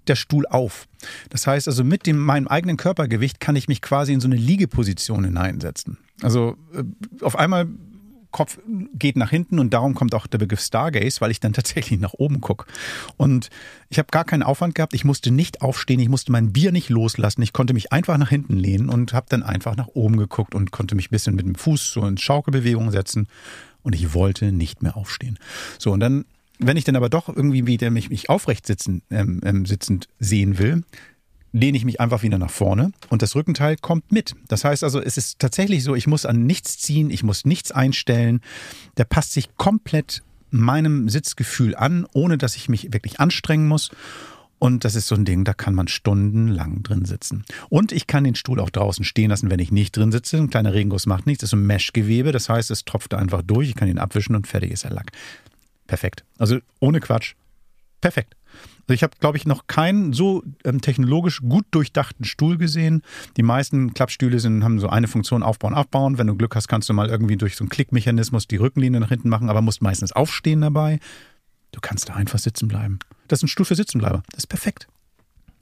[0.08, 0.88] der Stuhl auf.
[1.30, 4.36] Das heißt also, mit dem, meinem eigenen Körpergewicht kann ich mich quasi in so eine
[4.36, 5.98] Liegeposition hineinsetzen.
[6.22, 6.84] Also äh,
[7.24, 7.68] auf einmal
[8.36, 8.60] Kopf
[8.96, 12.12] geht nach hinten und darum kommt auch der Begriff Stargaze, weil ich dann tatsächlich nach
[12.12, 12.66] oben gucke.
[13.16, 13.50] Und
[13.90, 16.90] ich habe gar keinen Aufwand gehabt, ich musste nicht aufstehen, ich musste mein Bier nicht
[16.90, 20.54] loslassen, ich konnte mich einfach nach hinten lehnen und habe dann einfach nach oben geguckt
[20.54, 23.30] und konnte mich ein bisschen mit dem Fuß so in Schaukelbewegung setzen
[23.84, 25.40] und ich wollte nicht mehr aufstehen.
[25.80, 26.26] So, und dann,
[26.60, 30.58] wenn ich dann aber doch irgendwie wieder mich, mich aufrecht sitzen, ähm, ähm, sitzend sehen
[30.58, 30.84] will,
[31.56, 34.36] lehne ich mich einfach wieder nach vorne und das Rückenteil kommt mit.
[34.50, 37.72] Das heißt also, es ist tatsächlich so, ich muss an nichts ziehen, ich muss nichts
[37.72, 38.42] einstellen.
[38.98, 43.90] Der passt sich komplett meinem Sitzgefühl an, ohne dass ich mich wirklich anstrengen muss.
[44.60, 47.46] Und das ist so ein Ding, da kann man stundenlang drin sitzen.
[47.70, 50.38] Und ich kann den Stuhl auch draußen stehen lassen, wenn ich nicht drin sitze.
[50.38, 51.42] Ein kleiner Regenguss macht nichts.
[51.42, 52.34] Das ist ein Meshgewebe.
[52.34, 53.70] Das heißt, es tropft einfach durch.
[53.70, 55.12] Ich kann ihn abwischen und fertig ist der Lack.
[55.88, 56.26] Perfekt.
[56.38, 57.36] Also ohne Quatsch.
[58.02, 58.36] Perfekt.
[58.88, 63.02] Also ich habe, glaube ich, noch keinen so ähm, technologisch gut durchdachten Stuhl gesehen.
[63.36, 66.20] Die meisten Klappstühle sind, haben so eine Funktion aufbauen, abbauen.
[66.20, 69.10] Wenn du Glück hast, kannst du mal irgendwie durch so einen Klickmechanismus die Rückenlinie nach
[69.10, 71.00] hinten machen, aber musst meistens aufstehen dabei.
[71.72, 73.00] Du kannst da einfach sitzen bleiben.
[73.28, 74.22] Das ist ein Stuhl für Sitzenbleiber.
[74.32, 74.88] Das ist perfekt.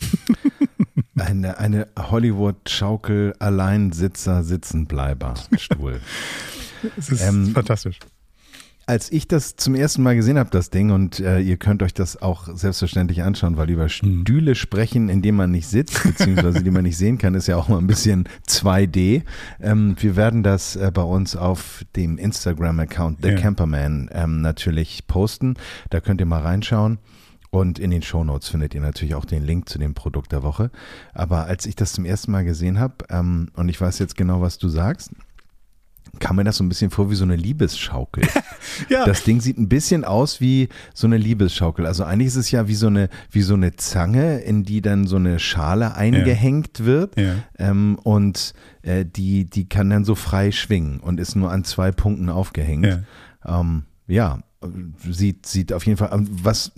[1.16, 6.02] eine eine Hollywood-Schaukel Alleinsitzer Sitzenbleiber Stuhl.
[6.98, 8.00] das ist ähm, fantastisch
[8.86, 11.94] als ich das zum ersten Mal gesehen habe, das Ding, und äh, ihr könnt euch
[11.94, 13.88] das auch selbstverständlich anschauen, weil über.
[13.88, 17.56] Stühle sprechen, in denen man nicht sitzt, beziehungsweise die man nicht sehen kann, ist ja
[17.56, 19.24] auch mal ein bisschen 2D.
[19.62, 23.36] Ähm, wir werden das äh, bei uns auf dem Instagram-Account The ja.
[23.36, 25.56] Camperman ähm, natürlich posten.
[25.90, 27.00] Da könnt ihr mal reinschauen.
[27.52, 30.72] Und in den Shownotes findet ihr natürlich auch den Link zu dem Produkt der Woche.
[31.14, 34.42] Aber als ich das zum ersten Mal gesehen habe, ähm, und ich weiß jetzt genau,
[34.42, 35.12] was du sagst,
[36.20, 38.24] kam mir das so ein bisschen vor wie so eine Liebesschaukel.
[38.90, 39.06] ja.
[39.06, 41.86] Das Ding sieht ein bisschen aus wie so eine Liebesschaukel.
[41.86, 45.08] Also eigentlich ist es ja wie so eine, wie so eine Zange, in die dann
[45.08, 46.86] so eine Schale eingehängt ja.
[46.86, 47.20] wird.
[47.20, 47.36] Ja.
[47.58, 48.54] Ähm, und
[48.84, 52.86] äh, die, die kann dann so frei schwingen und ist nur an zwei Punkten aufgehängt.
[52.86, 54.40] Ja, ähm, ja
[55.10, 56.72] sieht, sieht auf jeden Fall, was,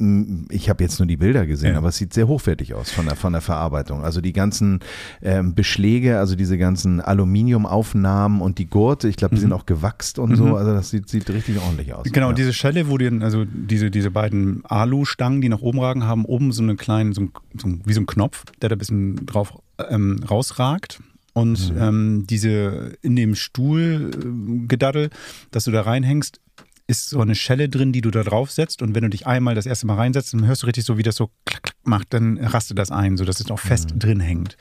[0.49, 1.77] ich habe jetzt nur die Bilder gesehen, ja.
[1.77, 4.03] aber es sieht sehr hochwertig aus von der, von der Verarbeitung.
[4.03, 4.79] Also die ganzen
[5.21, 9.43] ähm, Beschläge, also diese ganzen Aluminiumaufnahmen und die Gurte, ich glaube, die mhm.
[9.43, 10.35] sind auch gewachst und mhm.
[10.35, 12.05] so, also das sieht, sieht richtig ordentlich aus.
[12.11, 12.33] Genau, ja.
[12.33, 16.51] diese Schelle, wo die, also diese, diese beiden Alu-Stangen, die nach oben ragen, haben oben
[16.51, 19.53] so einen kleinen, so, so wie so ein Knopf, der da ein bisschen drauf
[19.89, 20.99] ähm, rausragt.
[21.33, 21.81] Und mhm.
[21.81, 25.09] ähm, diese in dem Stuhl äh, Gedaddel,
[25.51, 26.39] dass du da reinhängst,
[26.87, 28.81] ist so eine Schelle drin, die du da drauf setzt.
[28.81, 31.03] Und wenn du dich einmal das erste Mal reinsetzt, dann hörst du richtig so, wie
[31.03, 33.99] das so klack, klack macht, dann rastet das ein, sodass es auch fest mhm.
[33.99, 34.57] drin hängt.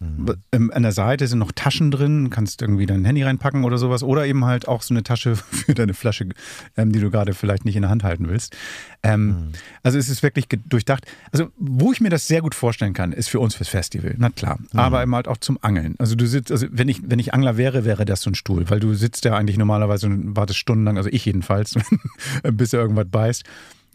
[0.00, 0.34] Mhm.
[0.52, 4.02] Ähm, an der Seite sind noch Taschen drin, kannst irgendwie dein Handy reinpacken oder sowas.
[4.02, 6.28] Oder eben halt auch so eine Tasche für deine Flasche,
[6.76, 8.56] ähm, die du gerade vielleicht nicht in der Hand halten willst.
[9.02, 9.52] Ähm, mhm.
[9.82, 11.06] Also es ist wirklich durchdacht.
[11.32, 14.30] Also wo ich mir das sehr gut vorstellen kann, ist für uns fürs Festival, na
[14.30, 14.58] klar.
[14.72, 14.78] Mhm.
[14.78, 15.96] Aber eben halt auch zum Angeln.
[15.98, 18.70] Also du sitzt, also wenn ich, wenn ich Angler wäre, wäre das so ein Stuhl,
[18.70, 21.74] weil du sitzt ja eigentlich normalerweise und wartest stundenlang, also ich jedenfalls,
[22.52, 23.44] bis er irgendwas beißt.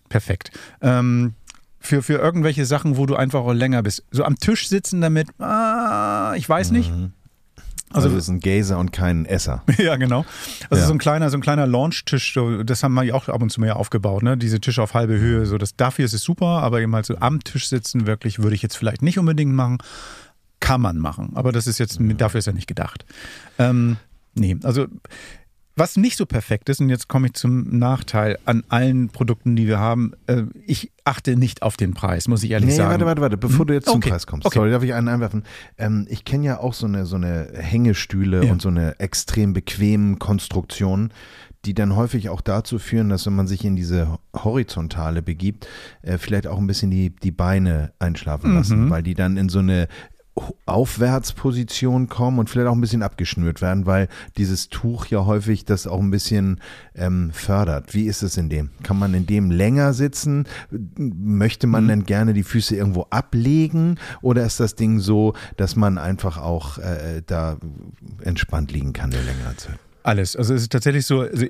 [0.08, 0.52] Perfekt.
[0.82, 1.34] Ähm,
[1.86, 4.04] für, für irgendwelche Sachen, wo du einfach auch länger bist.
[4.12, 6.92] So am Tisch sitzen damit, ah, ich weiß nicht.
[6.92, 7.14] Mhm.
[7.92, 9.64] Also, also ist ein Gazer und kein Esser.
[9.78, 10.26] ja, genau.
[10.70, 10.88] Also ja.
[10.88, 13.62] so ein kleiner, so ein kleiner Launch-Tisch, das haben wir ja auch ab und zu
[13.62, 14.38] mehr aufgebaut, ne?
[14.38, 17.16] Diese Tische auf halbe Höhe, so das dafür ist es super, aber eben halt so
[17.18, 19.78] am Tisch sitzen, wirklich, würde ich jetzt vielleicht nicht unbedingt machen.
[20.60, 23.06] Kann man machen, aber das ist jetzt, dafür ist ja nicht gedacht.
[23.60, 23.98] Ähm,
[24.34, 24.88] nee, also
[25.76, 29.68] was nicht so perfekt ist, und jetzt komme ich zum Nachteil an allen Produkten, die
[29.68, 32.92] wir haben, äh, ich achte nicht auf den Preis, muss ich ehrlich nee, sagen.
[32.92, 33.68] Warte, warte, warte, bevor hm?
[33.68, 34.10] du jetzt zum okay.
[34.10, 34.46] Preis kommst.
[34.46, 34.58] Okay.
[34.58, 35.44] Sorry, darf ich einen einwerfen?
[35.78, 38.52] Ähm, ich kenne ja auch so eine, so eine Hängestühle ja.
[38.52, 41.12] und so eine extrem bequemen Konstruktion
[41.66, 45.68] die dann häufig auch dazu führen, dass wenn man sich in diese Horizontale begibt,
[46.04, 48.90] äh, vielleicht auch ein bisschen die, die Beine einschlafen lassen, mhm.
[48.90, 49.88] weil die dann in so eine
[50.66, 55.88] Aufwärtsposition kommen und vielleicht auch ein bisschen abgeschnürt werden, weil dieses Tuch ja häufig das
[55.88, 56.60] auch ein bisschen
[56.94, 57.94] ähm, fördert.
[57.94, 58.72] Wie ist es in dem?
[58.84, 60.46] Kann man in dem länger sitzen?
[60.98, 61.88] Möchte man mhm.
[61.88, 63.98] denn gerne die Füße irgendwo ablegen?
[64.22, 67.58] Oder ist das Ding so, dass man einfach auch äh, da
[68.22, 69.80] entspannt liegen kann der längere Zeit?
[70.04, 70.36] Alles.
[70.36, 71.46] Also es ist tatsächlich so, also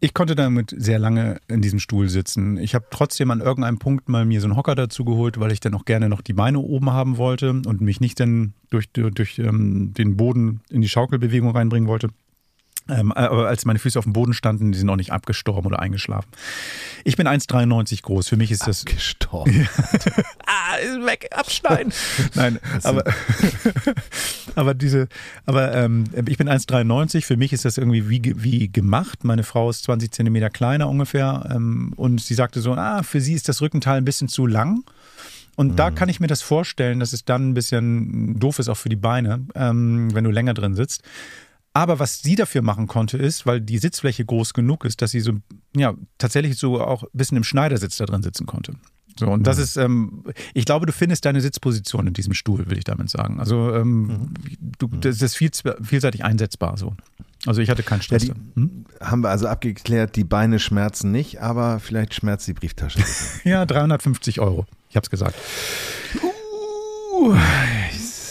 [0.00, 2.56] ich konnte damit sehr lange in diesem Stuhl sitzen.
[2.58, 5.60] Ich habe trotzdem an irgendeinem Punkt mal mir so einen Hocker dazu geholt, weil ich
[5.60, 9.38] dann auch gerne noch die Beine oben haben wollte und mich nicht dann durch, durch
[9.38, 12.08] ähm, den Boden in die Schaukelbewegung reinbringen wollte.
[12.88, 15.80] Ähm, aber als meine Füße auf dem Boden standen, die sind auch nicht abgestorben oder
[15.80, 16.28] eingeschlafen.
[17.04, 18.28] Ich bin 1,93 groß.
[18.28, 18.82] Für mich ist das.
[18.82, 19.68] Abgestorben.
[20.46, 21.92] ah, ist weg, abschneiden.
[22.34, 23.04] Nein, aber,
[24.54, 25.08] aber diese,
[25.44, 27.24] aber ähm, ich bin 1,93.
[27.24, 29.24] Für mich ist das irgendwie wie, wie gemacht.
[29.24, 31.48] Meine Frau ist 20 Zentimeter kleiner ungefähr.
[31.54, 34.82] Ähm, und sie sagte so: Ah, für sie ist das Rückenteil ein bisschen zu lang.
[35.56, 35.76] Und mhm.
[35.76, 38.88] da kann ich mir das vorstellen, dass es dann ein bisschen doof ist, auch für
[38.88, 41.02] die Beine, ähm, wenn du länger drin sitzt.
[41.78, 45.20] Aber was sie dafür machen konnte, ist, weil die Sitzfläche groß genug ist, dass sie
[45.20, 45.34] so,
[45.76, 48.74] ja, tatsächlich so auch ein bisschen im Schneidersitz da drin sitzen konnte.
[49.16, 49.62] So, und das mhm.
[49.62, 50.24] ist, ähm,
[50.54, 53.38] ich glaube, du findest deine Sitzposition in diesem Stuhl, will ich damit sagen.
[53.38, 54.32] Also, ähm, mhm.
[54.78, 55.00] du, mhm.
[55.02, 55.50] das ist viel,
[55.80, 56.96] vielseitig einsetzbar so.
[57.46, 58.26] Also ich hatte keinen Stress.
[58.26, 58.84] Ja, die, hm?
[59.00, 62.98] Haben wir also abgeklärt, die Beine schmerzen nicht, aber vielleicht schmerzt die Brieftasche.
[63.44, 64.66] ja, 350 Euro.
[64.90, 65.36] Ich hab's gesagt.
[67.20, 67.36] Uh,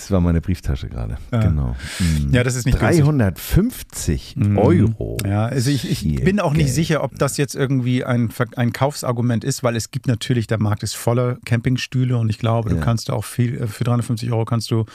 [0.07, 1.17] das war meine Brieftasche gerade.
[1.33, 1.41] Ja.
[1.41, 1.75] Genau.
[1.99, 2.33] Mhm.
[2.33, 4.57] Ja, das ist nicht 350 günstig.
[4.57, 5.17] Euro.
[5.25, 6.75] Ja, also ich, ich bin auch nicht Geld.
[6.75, 10.83] sicher, ob das jetzt irgendwie ein, ein Kaufsargument ist, weil es gibt natürlich, der Markt
[10.83, 14.71] ist voller Campingstühle und ich glaube, du kannst auch viel, äh, für 350 Euro kannst
[14.71, 14.85] du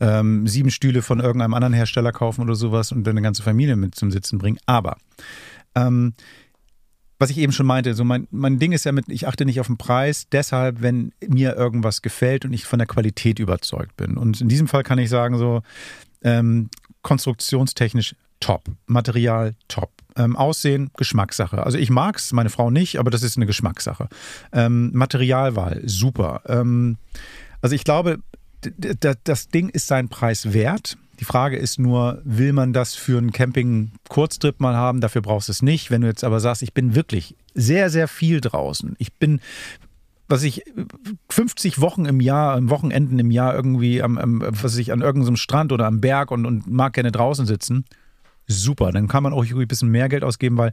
[0.00, 3.94] ähm, sieben Stühle von irgendeinem anderen Hersteller kaufen oder sowas und deine ganze Familie mit
[3.94, 4.58] zum Sitzen bringen.
[4.66, 4.96] Aber
[5.76, 6.14] ähm,
[7.20, 9.60] was ich eben schon meinte, so mein, mein Ding ist ja mit, ich achte nicht
[9.60, 14.16] auf den Preis, deshalb, wenn mir irgendwas gefällt und ich von der Qualität überzeugt bin.
[14.16, 15.60] Und in diesem Fall kann ich sagen, so
[16.22, 16.70] ähm,
[17.02, 19.92] konstruktionstechnisch top, Material top.
[20.16, 21.62] Ähm, Aussehen, Geschmackssache.
[21.62, 24.08] Also ich mag es, meine Frau nicht, aber das ist eine Geschmackssache.
[24.52, 26.42] Ähm, Materialwahl, super.
[26.46, 26.96] Ähm,
[27.60, 28.18] also ich glaube,
[29.22, 30.96] das Ding ist seinen Preis wert.
[31.20, 35.02] Die Frage ist nur, will man das für einen Camping-Kurztrip mal haben?
[35.02, 35.90] Dafür brauchst du es nicht.
[35.90, 38.96] Wenn du jetzt aber sagst, ich bin wirklich sehr, sehr viel draußen.
[38.98, 39.40] Ich bin
[40.28, 40.62] was ich
[41.28, 45.72] 50 Wochen im Jahr, Wochenenden im Jahr irgendwie am, am was ich an irgendeinem Strand
[45.72, 47.84] oder am Berg und, und mag gerne draußen sitzen
[48.50, 48.92] super.
[48.92, 50.72] Dann kann man auch ein bisschen mehr Geld ausgeben, weil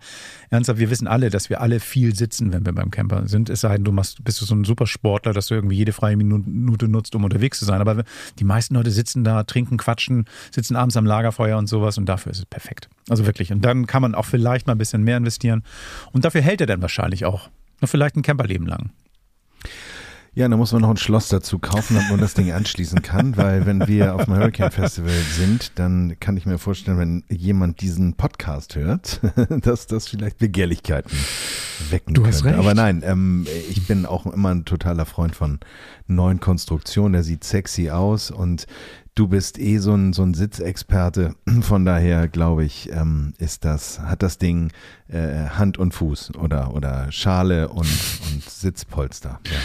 [0.49, 3.49] ernsthaft, wir wissen alle, dass wir alle viel sitzen, wenn wir beim Camper sind.
[3.49, 6.17] Es sei denn, du machst, bist du so ein Supersportler, dass du irgendwie jede freie
[6.17, 7.82] Minute nutzt, um unterwegs zu sein.
[7.82, 8.03] Aber
[8.39, 12.32] die meisten Leute sitzen da, trinken, quatschen, sitzen abends am Lagerfeuer und sowas und dafür
[12.32, 12.89] ist es perfekt.
[13.09, 13.51] Also wirklich.
[13.51, 15.63] Und dann kann man auch vielleicht mal ein bisschen mehr investieren.
[16.11, 17.49] Und dafür hält er dann wahrscheinlich auch.
[17.82, 18.91] Noch vielleicht ein Camperleben lang.
[20.38, 23.38] Ja, da muss man noch ein Schloss dazu kaufen, damit man das Ding anschließen kann,
[23.38, 27.82] weil wenn wir auf dem Hurricane Festival sind, dann kann ich mir vorstellen, wenn jemand
[27.82, 29.20] diesen Podcast hört,
[29.50, 31.10] dass das vielleicht Begehrlichkeiten
[31.90, 32.60] wecken du hast könnte.
[32.60, 32.60] Recht.
[32.60, 35.60] Aber nein, ähm, ich bin auch immer ein totaler Freund von
[36.06, 37.14] neuen Konstruktionen.
[37.14, 38.68] Der sieht sexy aus und
[39.16, 41.34] du bist eh so ein, so ein Sitzexperte.
[41.62, 44.72] Von daher glaube ich, ähm, ist das, hat das Ding
[45.08, 49.40] äh, Hand und Fuß oder, oder Schale und, und Sitzpolster.
[49.48, 49.58] Ja.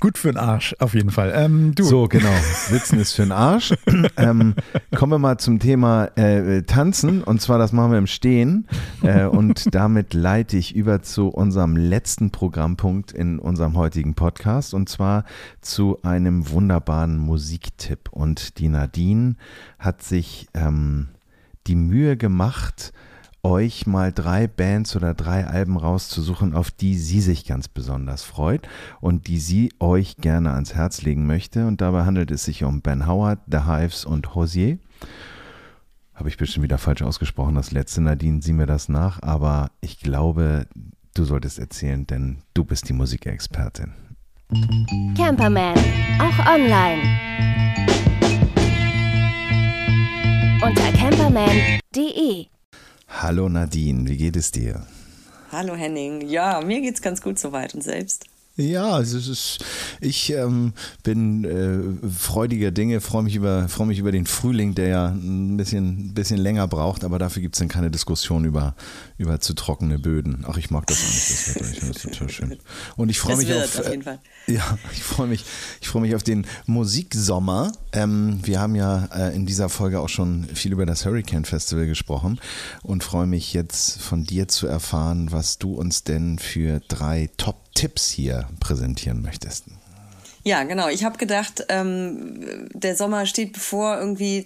[0.00, 1.32] Gut für den Arsch, auf jeden Fall.
[1.34, 2.32] Ähm, so, genau.
[2.68, 3.74] Sitzen ist für den Arsch.
[4.16, 4.54] ähm,
[4.94, 7.22] kommen wir mal zum Thema äh, Tanzen.
[7.22, 8.66] Und zwar, das machen wir im Stehen.
[9.02, 14.74] Äh, und damit leite ich über zu unserem letzten Programmpunkt in unserem heutigen Podcast.
[14.74, 15.24] Und zwar
[15.60, 18.08] zu einem wunderbaren Musiktipp.
[18.10, 19.36] Und die Nadine
[19.78, 21.08] hat sich ähm,
[21.66, 22.92] die Mühe gemacht,
[23.44, 28.66] euch mal drei Bands oder drei Alben rauszusuchen, auf die sie sich ganz besonders freut
[29.00, 31.66] und die sie euch gerne ans Herz legen möchte.
[31.66, 34.78] Und dabei handelt es sich um Ben Howard, The Hives und Hosier.
[36.14, 39.98] Habe ich bestimmt wieder falsch ausgesprochen, das letzte, Nadine, sieh mir das nach, aber ich
[39.98, 40.66] glaube,
[41.12, 43.92] du solltest erzählen, denn du bist die Musikexpertin.
[45.16, 45.74] Camperman,
[46.20, 47.02] auch online.
[50.62, 52.53] Unter camperman.de
[53.22, 54.86] Hallo Nadine, wie geht es dir?
[55.52, 56.28] Hallo Henning.
[56.28, 58.26] Ja, mir geht's ganz gut soweit und selbst.
[58.56, 59.64] Ja, es ist,
[60.00, 64.86] ich ähm, bin äh, freudiger Dinge, freue mich, über, freu mich über den Frühling, der
[64.86, 68.76] ja ein bisschen, bisschen länger braucht, aber dafür gibt es dann keine Diskussion über,
[69.18, 70.44] über zu trockene Böden.
[70.46, 71.70] Ach, ich mag das eigentlich, das Wetter.
[71.72, 72.58] Ich finde das total schön.
[72.94, 74.20] Und ich freue mich auf, auf jeden Fall.
[74.46, 75.44] Äh, ja, ich freue mich,
[75.80, 77.72] ich freue mich auf den Musiksommer.
[77.92, 81.86] Ähm, wir haben ja äh, in dieser Folge auch schon viel über das Hurricane Festival
[81.86, 82.38] gesprochen
[82.84, 87.64] und freue mich jetzt von dir zu erfahren, was du uns denn für drei Top
[87.74, 88.08] Tipps
[88.48, 89.64] hier präsentieren möchtest.
[90.46, 90.88] Ja, genau.
[90.88, 94.44] Ich habe gedacht, ähm, der Sommer steht bevor, irgendwie,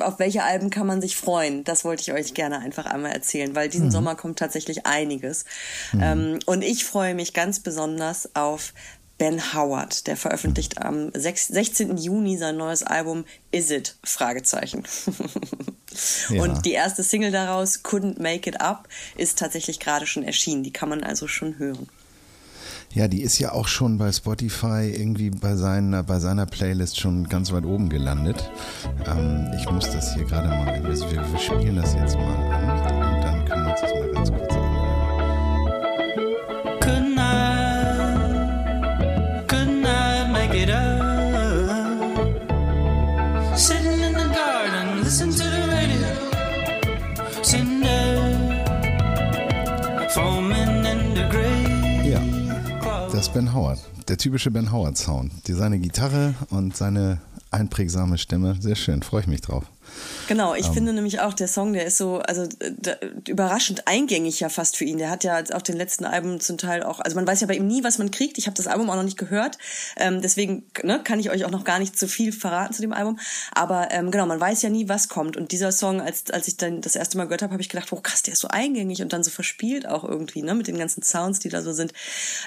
[0.00, 1.64] auf welche Alben kann man sich freuen?
[1.64, 3.92] Das wollte ich euch gerne einfach einmal erzählen, weil diesen mhm.
[3.92, 5.46] Sommer kommt tatsächlich einiges.
[5.92, 6.00] Mhm.
[6.02, 8.74] Ähm, und ich freue mich ganz besonders auf
[9.16, 11.96] Ben Howard, der veröffentlicht am 6, 16.
[11.96, 13.96] Juni sein neues Album Is It?
[14.04, 14.84] Fragezeichen.
[16.28, 16.42] ja.
[16.42, 18.86] Und die erste Single daraus, Couldn't Make It Up,
[19.16, 20.62] ist tatsächlich gerade schon erschienen.
[20.62, 21.88] Die kann man also schon hören.
[22.94, 27.28] Ja, die ist ja auch schon bei Spotify irgendwie bei seiner, bei seiner Playlist schon
[27.28, 28.50] ganz weit oben gelandet.
[29.06, 33.24] Ähm, ich muss das hier gerade mal, wir, wir spielen das jetzt mal an und
[33.24, 34.47] dann können wir uns das mal ganz kurz
[53.18, 55.32] Das ist Ben Howard, der typische Ben Howard Sound.
[55.44, 59.64] Seine Gitarre und seine einprägsame Stimme, sehr schön, freue ich mich drauf.
[60.28, 60.66] Genau, ich.
[60.66, 60.74] Ähm.
[60.78, 62.46] finde nämlich auch, der Song, der ist so, also
[63.26, 64.98] überraschend eingängig ja fast für ihn.
[64.98, 67.56] Der hat ja auf den letzten Alben zum Teil auch, also man weiß ja bei
[67.56, 68.38] ihm nie, was man kriegt.
[68.38, 69.58] Ich habe das Album auch noch nicht gehört,
[69.96, 72.92] ähm, deswegen ne, kann ich euch auch noch gar nicht zu viel verraten zu dem
[72.92, 73.18] Album.
[73.52, 75.36] Aber ähm, genau, man weiß ja nie, was kommt.
[75.36, 77.92] Und dieser Song, als, als ich dann das erste Mal gehört habe, habe ich gedacht,
[77.92, 80.78] oh krass, der ist so eingängig und dann so verspielt auch irgendwie, ne, mit den
[80.78, 81.92] ganzen Sounds, die da so sind.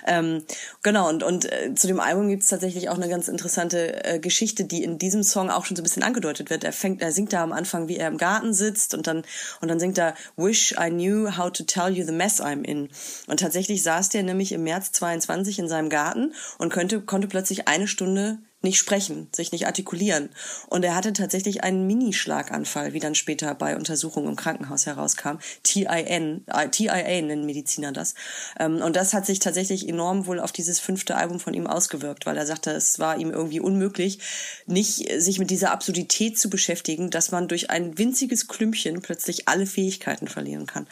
[0.08, 0.44] Ähm,
[0.84, 4.20] genau, und, und äh, zu dem Album gibt es tatsächlich auch eine ganz interessante äh,
[4.20, 6.64] Geschichte, die in diesem Song auch schon so ein bisschen angedeutet wird.
[6.64, 9.24] Er fängt, er singt da am Anfang, wie er im Garten sitzt und dann,
[9.62, 12.90] und dann singt er, Wish I knew how to tell you the mess I'm in.
[13.28, 17.68] Und tatsächlich saß der nämlich im März 22 in seinem Garten und könnte, konnte plötzlich
[17.68, 20.30] eine Stunde nicht sprechen, sich nicht artikulieren.
[20.68, 25.38] Und er hatte tatsächlich einen Minischlaganfall, wie dann später bei Untersuchungen im Krankenhaus herauskam.
[25.64, 28.14] TIN, äh, TIA nennen Mediziner das.
[28.60, 32.26] Ähm, und das hat sich tatsächlich enorm wohl auf dieses fünfte Album von ihm ausgewirkt,
[32.26, 34.20] weil er sagte, es war ihm irgendwie unmöglich,
[34.68, 39.66] nicht sich mit dieser Absurdität zu beschäftigen, dass man durch ein winziges Klümpchen plötzlich alle
[39.66, 40.88] Fähigkeiten verlieren kann.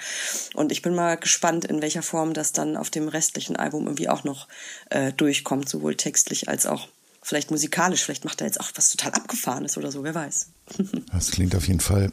[0.56, 4.10] Und ich bin mal gespannt, in welcher Form das dann auf dem restlichen Album irgendwie
[4.10, 4.48] auch noch
[4.90, 6.88] äh, durchkommt, sowohl textlich als auch
[7.22, 10.48] vielleicht musikalisch, vielleicht macht er jetzt auch was total abgefahrenes oder so, wer weiß.
[11.12, 12.12] Das klingt auf jeden Fall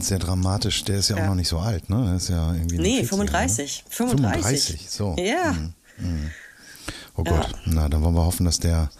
[0.00, 0.82] sehr dramatisch.
[0.84, 1.24] Der ist ja, ja.
[1.24, 2.04] auch noch nicht so alt, ne?
[2.06, 3.84] Der ist ja irgendwie nee, 35.
[3.88, 4.64] 35.
[4.64, 5.16] 35, so.
[5.18, 5.52] Ja.
[5.52, 5.74] Mhm.
[5.98, 6.30] Mhm.
[7.16, 7.58] Oh Gott, ja.
[7.66, 8.90] na, dann wollen wir hoffen, dass der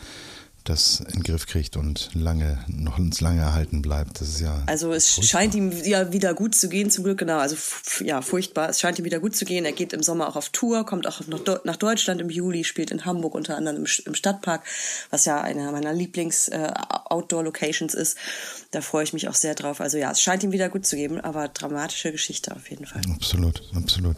[0.65, 4.21] das in den Griff kriegt und lange, noch uns lange erhalten bleibt.
[4.21, 4.63] Das ist ja.
[4.67, 5.29] Also es furchtbar.
[5.29, 7.39] scheint ihm ja wieder gut zu gehen, zum Glück, genau.
[7.39, 7.57] Also
[8.05, 8.69] ja, furchtbar.
[8.69, 9.65] Es scheint ihm wieder gut zu gehen.
[9.65, 11.21] Er geht im Sommer auch auf Tour, kommt auch
[11.65, 14.65] nach Deutschland im Juli, spielt in Hamburg unter anderem im Stadtpark,
[15.11, 18.17] was ja eine meiner Lieblings-Outdoor-Locations äh, ist.
[18.71, 19.81] Da freue ich mich auch sehr drauf.
[19.81, 23.03] Also ja, es scheint ihm wieder gut zu geben, aber dramatische Geschichte auf jeden Fall.
[23.15, 24.17] Absolut, absolut.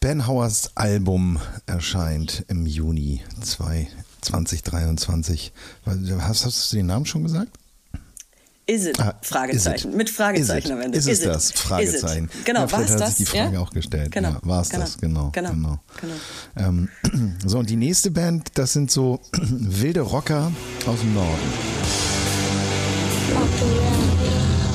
[0.00, 3.88] Ben Howards Album erscheint im Juni 2
[4.22, 5.52] 2023.
[6.20, 7.58] Hast, hast du den Namen schon gesagt?
[8.66, 9.00] Is it?
[9.00, 9.88] Ah, Fragezeichen.
[9.88, 9.96] Is it?
[9.96, 10.96] Mit Fragezeichen am Ende.
[10.96, 11.52] Ist es is das?
[11.52, 12.30] Fragezeichen.
[12.44, 13.16] Genau, ja, war es das?
[13.16, 13.60] sich die Frage ja?
[13.60, 14.12] auch gestellt.
[14.12, 14.30] Genau.
[14.30, 14.82] Ja, war es genau.
[14.84, 14.98] das?
[14.98, 15.30] Genau.
[15.32, 15.50] Genau.
[15.50, 15.78] genau.
[16.00, 16.14] genau.
[16.56, 16.88] Ähm,
[17.46, 20.52] so, und die nächste Band, das sind so wilde Rocker
[20.86, 21.42] aus dem Norden.
[23.34, 24.71] Okay.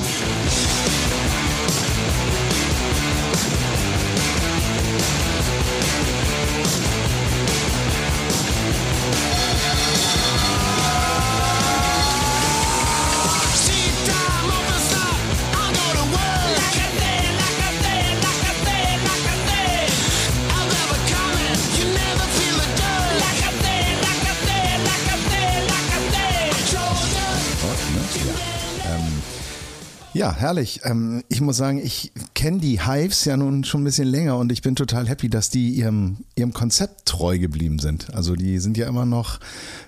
[30.17, 30.81] Ja, herrlich.
[30.83, 34.51] Ähm, ich muss sagen, ich kenne die Hives ja nun schon ein bisschen länger und
[34.51, 38.11] ich bin total happy, dass die ihrem, ihrem Konzept treu geblieben sind.
[38.15, 39.39] Also die sind ja immer noch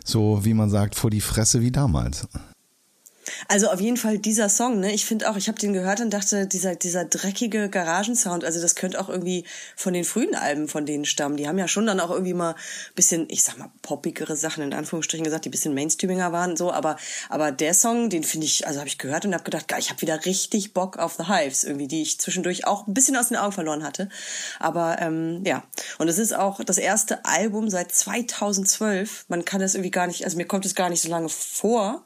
[0.06, 2.28] so, wie man sagt, vor die Fresse wie damals.
[3.48, 4.92] Also auf jeden Fall dieser Song, ne?
[4.92, 8.76] Ich finde auch, ich habe den gehört und dachte, dieser dieser dreckige Garagensound, also das
[8.76, 11.38] könnte auch irgendwie von den frühen Alben von denen stammen.
[11.38, 12.56] Die haben ja schon dann auch irgendwie mal
[12.96, 16.98] bisschen, ich sag mal, poppigere Sachen in Anführungsstrichen gesagt, die bisschen Mainstreaminger waren so, aber
[17.30, 19.90] aber der Song, den finde ich, also habe ich gehört und habe gedacht, geil, ich
[19.90, 23.30] habe wieder richtig Bock auf The Hives irgendwie, die ich zwischendurch auch ein bisschen aus
[23.30, 24.10] den Augen verloren hatte.
[24.60, 25.64] Aber ähm, ja,
[25.98, 29.26] und es ist auch das erste Album seit 2012.
[29.28, 32.06] Man kann das irgendwie gar nicht, also mir kommt es gar nicht so lange vor,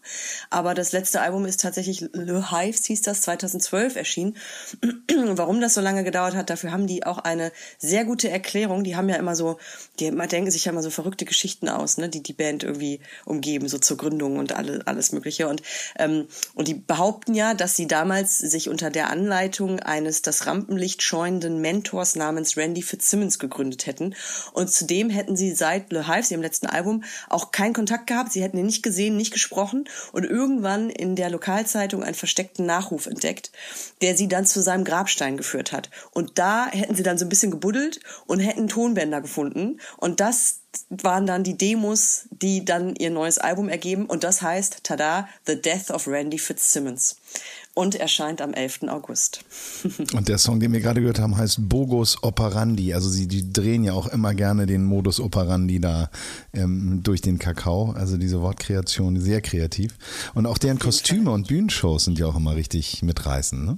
[0.49, 4.37] aber das letzte Album ist tatsächlich Le Hives, hieß das, 2012 erschienen.
[5.35, 8.83] Warum das so lange gedauert hat, dafür haben die auch eine sehr gute Erklärung.
[8.83, 9.57] Die haben ja immer so,
[9.99, 13.67] die denken sich ja immer so verrückte Geschichten aus, ne, die die Band irgendwie umgeben,
[13.67, 15.47] so zur Gründung und alle, alles Mögliche.
[15.47, 15.61] Und,
[15.97, 21.01] ähm, und die behaupten ja, dass sie damals sich unter der Anleitung eines das Rampenlicht
[21.01, 24.15] scheuenden Mentors namens Randy Fitzsimmons gegründet hätten.
[24.53, 28.31] Und zudem hätten sie seit Le Hives, ihrem letzten Album, auch keinen Kontakt gehabt.
[28.31, 33.07] Sie hätten ihn nicht gesehen, nicht gesprochen und irgendwann in der Lokalzeitung einen versteckten Nachruf
[33.07, 33.51] entdeckt,
[34.01, 35.89] der sie dann zu seinem Grabstein geführt hat.
[36.11, 39.81] Und da hätten sie dann so ein bisschen gebuddelt und hätten Tonbänder gefunden.
[39.97, 44.05] Und das waren dann die Demos, die dann ihr neues Album ergeben.
[44.05, 47.17] Und das heißt, tada, The Death of Randy Fitzsimmons
[47.75, 48.83] und erscheint am 11.
[48.83, 49.43] August.
[50.13, 52.93] und der Song, den wir gerade gehört haben, heißt Bogos Operandi.
[52.93, 56.09] Also sie die drehen ja auch immer gerne den Modus Operandi da
[56.53, 57.91] ähm, durch den Kakao.
[57.91, 59.95] Also diese Wortkreation sehr kreativ.
[60.35, 63.65] Und auch deren Kostüme und Bühnenshows sind ja auch immer richtig mitreißend.
[63.65, 63.77] Ne?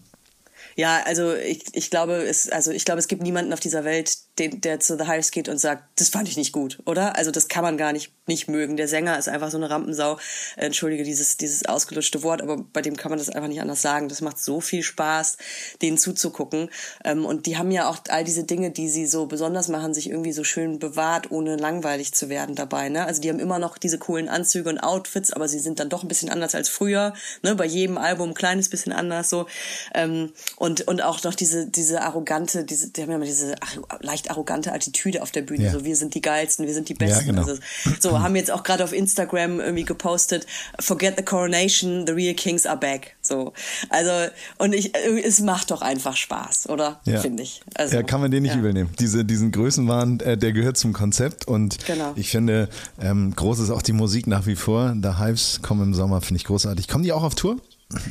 [0.76, 4.18] Ja, also ich, ich glaube, es, also ich glaube, es gibt niemanden auf dieser Welt,
[4.40, 7.16] den, der zu The Hives geht und sagt, das fand ich nicht gut, oder?
[7.18, 8.78] Also das kann man gar nicht nicht mögen.
[8.78, 10.18] Der Sänger ist einfach so eine Rampensau.
[10.56, 14.10] Entschuldige dieses dieses ausgelutschte Wort, aber bei dem kann man das einfach nicht anders sagen.
[14.10, 15.38] Das macht so viel Spaß,
[15.82, 16.70] denen zuzugucken.
[17.04, 20.10] Ähm, und die haben ja auch all diese Dinge, die sie so besonders machen, sich
[20.10, 22.90] irgendwie so schön bewahrt, ohne langweilig zu werden dabei.
[22.90, 23.06] Ne?
[23.06, 26.04] Also die haben immer noch diese coolen Anzüge und Outfits, aber sie sind dann doch
[26.04, 27.14] ein bisschen anders als früher.
[27.44, 27.56] Ne?
[27.56, 29.48] Bei jedem Album ein kleines bisschen anders so.
[29.94, 33.56] Ähm, und und auch noch diese diese arrogante, diese, die haben ja immer diese
[34.00, 35.66] leicht arrogante Attitüde auf der Bühne.
[35.66, 35.72] Ja.
[35.72, 37.26] So, wir sind die geilsten, wir sind die Besten.
[37.26, 37.42] Ja, genau.
[37.42, 37.62] also,
[38.00, 40.46] so, haben jetzt auch gerade auf Instagram irgendwie gepostet,
[40.80, 43.16] forget the coronation, the real kings are back.
[43.22, 43.54] So.
[43.90, 47.00] Also, und ich, es macht doch einfach Spaß, oder?
[47.06, 47.20] Ja.
[47.20, 47.62] Finde ich.
[47.76, 48.60] Also, ja, kann man den nicht ja.
[48.60, 48.92] übel nehmen.
[49.00, 52.14] Diese, diesen Größenwahn, äh, der gehört zum Konzept und genau.
[52.16, 52.70] ich finde,
[53.02, 54.96] ähm, groß ist auch die Musik nach wie vor.
[55.02, 56.88] The Hives kommen im Sommer, finde ich großartig.
[56.88, 57.58] Kommen die auch auf Tour?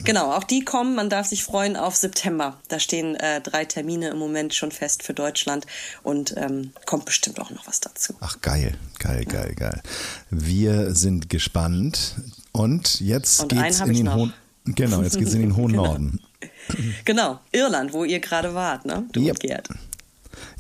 [0.05, 0.95] Genau, auch die kommen.
[0.95, 2.59] Man darf sich freuen auf September.
[2.69, 5.67] Da stehen äh, drei Termine im Moment schon fest für Deutschland
[6.03, 8.15] und ähm, kommt bestimmt auch noch was dazu.
[8.21, 9.83] Ach geil, geil, geil, geil.
[10.31, 12.15] Wir sind gespannt
[12.53, 14.33] und jetzt und geht's in den hohen.
[14.65, 15.87] Genau, jetzt geht's in den hohen genau.
[15.87, 16.21] Norden.
[17.05, 19.05] Genau, Irland, wo ihr gerade wart, ne?
[19.13, 19.33] Du yep.
[19.33, 19.69] und Gerd.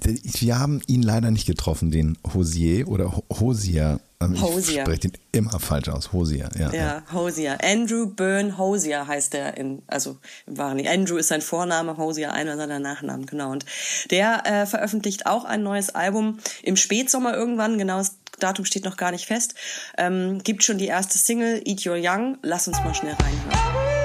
[0.02, 4.00] Wir haben ihn leider nicht getroffen, den Hosier oder Hosier.
[4.24, 4.76] Ähm, Hosier.
[4.76, 6.12] Ich spreche ihn immer falsch aus.
[6.12, 6.72] Hosier, ja.
[6.72, 7.58] Ja, Hosier.
[7.62, 10.16] Andrew Byrne Hosier heißt er in, also
[10.46, 10.88] im wahren nicht.
[10.88, 13.50] Andrew ist sein Vorname, Hosier einer seiner Nachnamen, genau.
[13.50, 13.64] Und
[14.10, 18.96] der äh, veröffentlicht auch ein neues Album im Spätsommer irgendwann, genau das Datum steht noch
[18.96, 19.54] gar nicht fest.
[19.96, 22.38] Ähm, gibt schon die erste Single, Eat Your Young.
[22.42, 24.03] Lass uns mal schnell reinhören.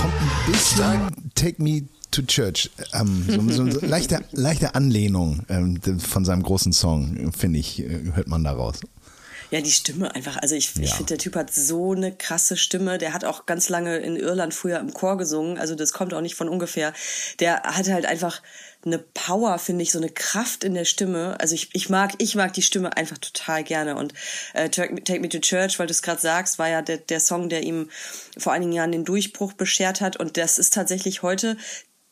[0.00, 2.70] Kommt ein bisschen Take Me to Church.
[2.92, 8.12] Ähm, so, so, so leichte, leichte Anlehnung ähm, von seinem großen Song, finde ich, äh,
[8.14, 8.80] hört man daraus.
[9.50, 10.36] Ja, die Stimme einfach.
[10.36, 10.82] Also ich, ja.
[10.82, 12.98] ich finde, der Typ hat so eine krasse Stimme.
[12.98, 15.58] Der hat auch ganz lange in Irland früher im Chor gesungen.
[15.58, 16.92] Also das kommt auch nicht von ungefähr.
[17.40, 18.42] Der hat halt einfach
[18.84, 21.36] eine Power, finde ich, so eine Kraft in der Stimme.
[21.38, 23.96] Also ich, ich mag, ich mag die Stimme einfach total gerne.
[23.96, 24.14] Und
[24.54, 27.48] äh, Take Me to Church, weil du es gerade sagst, war ja der, der Song,
[27.48, 27.90] der ihm
[28.38, 30.16] vor einigen Jahren den Durchbruch beschert hat.
[30.16, 31.56] Und das ist tatsächlich heute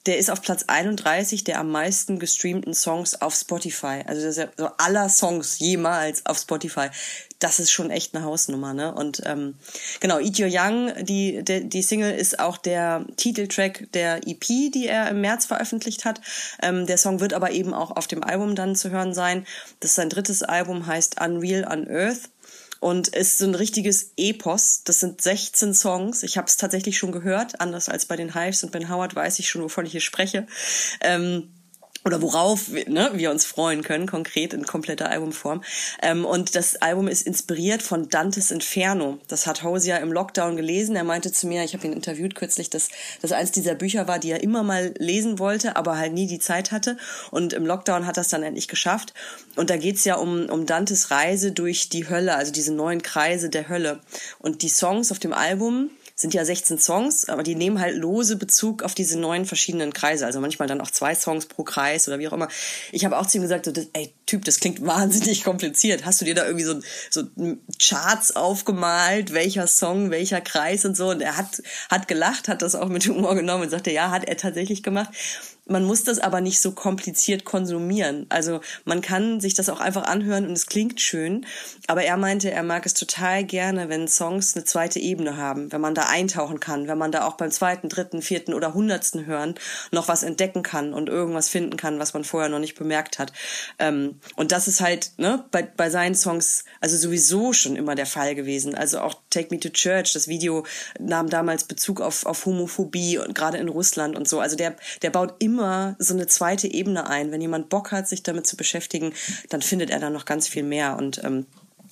[0.06, 4.02] der ist auf Platz 31 der am meisten gestreamten Songs auf Spotify.
[4.06, 6.88] Also das ist ja so aller Songs jemals auf Spotify.
[7.40, 8.92] Das ist schon echt eine Hausnummer, ne?
[8.92, 9.54] Und ähm,
[10.00, 14.86] genau, Eat Your Young, die, die, die Single ist auch der Titeltrack der EP, die
[14.88, 16.20] er im März veröffentlicht hat.
[16.62, 19.46] Ähm, der Song wird aber eben auch auf dem Album dann zu hören sein.
[19.78, 21.86] Das ist sein drittes Album, heißt Unreal on
[22.80, 24.82] Und ist so ein richtiges Epos.
[24.84, 26.22] Das sind 16 Songs.
[26.22, 29.38] Ich habe es tatsächlich schon gehört, anders als bei den Hives und Ben Howard weiß
[29.40, 30.46] ich schon, wovon ich hier spreche.
[31.00, 31.50] Ähm,
[32.04, 35.62] oder worauf ne, wir uns freuen können, konkret in kompletter Albumform.
[36.00, 39.18] Ähm, und das Album ist inspiriert von Dantes Inferno.
[39.28, 40.96] Das hat Hosea im Lockdown gelesen.
[40.96, 42.88] Er meinte zu mir, ich habe ihn interviewt kürzlich, dass
[43.20, 46.38] das eins dieser Bücher war, die er immer mal lesen wollte, aber halt nie die
[46.38, 46.96] Zeit hatte.
[47.30, 49.12] Und im Lockdown hat er es dann endlich geschafft.
[49.56, 53.50] Und da geht's ja um, um Dantes Reise durch die Hölle, also diese neuen Kreise
[53.50, 54.00] der Hölle.
[54.38, 58.34] Und die Songs auf dem Album sind ja 16 Songs, aber die nehmen halt lose
[58.34, 60.26] Bezug auf diese neun verschiedenen Kreise.
[60.26, 62.48] Also manchmal dann auch zwei Songs pro Kreis oder wie auch immer.
[62.90, 66.04] Ich habe auch zu ihm gesagt, so, ey Typ, das klingt wahnsinnig kompliziert.
[66.04, 67.22] Hast du dir da irgendwie so, so
[67.78, 71.10] Charts aufgemalt, welcher Song, welcher Kreis und so?
[71.10, 74.24] Und er hat, hat gelacht, hat das auch mit Humor genommen und sagte, ja, hat
[74.24, 75.10] er tatsächlich gemacht.
[75.68, 78.26] Man muss das aber nicht so kompliziert konsumieren.
[78.30, 81.46] Also man kann sich das auch einfach anhören und es klingt schön.
[81.86, 85.82] Aber er meinte, er mag es total gerne, wenn Songs eine zweite Ebene haben, wenn
[85.82, 89.54] man da eintauchen kann, wenn man da auch beim zweiten, dritten, vierten oder hundertsten Hören
[89.92, 93.32] noch was entdecken kann und irgendwas finden kann, was man vorher noch nicht bemerkt hat.
[93.78, 98.06] Ähm, und das ist halt ne, bei, bei seinen Songs also sowieso schon immer der
[98.06, 98.74] Fall gewesen.
[98.74, 100.64] Also auch Take Me to Church, das Video
[100.98, 104.40] nahm damals Bezug auf, auf Homophobie und gerade in Russland und so.
[104.40, 107.32] Also der, der baut immer immer so eine zweite Ebene ein.
[107.32, 109.12] Wenn jemand Bock hat, sich damit zu beschäftigen,
[109.48, 110.96] dann findet er da noch ganz viel mehr.
[110.96, 111.46] Und ähm,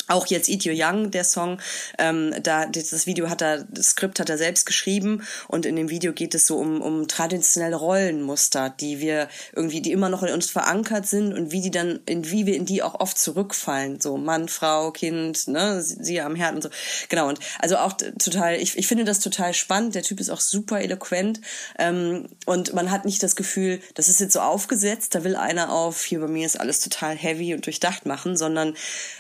[0.09, 1.61] auch jetzt Eat Young, der Song,
[1.99, 5.91] ähm, da das Video hat er, das Skript hat er selbst geschrieben und in dem
[5.91, 10.33] Video geht es so um, um traditionelle Rollenmuster, die wir irgendwie, die immer noch in
[10.33, 14.01] uns verankert sind und wie die dann, in wie wir in die auch oft zurückfallen,
[14.01, 16.71] so Mann, Frau, Kind, ne, sie am Herd und so.
[17.09, 19.95] Genau und also auch total, ich, ich finde das total spannend.
[19.95, 21.41] Der Typ ist auch super eloquent
[21.79, 25.73] ähm, und man hat nicht das Gefühl, das ist jetzt so aufgesetzt, da will einer
[25.73, 28.75] auf, hier bei mir ist alles total heavy und durchdacht machen, sondern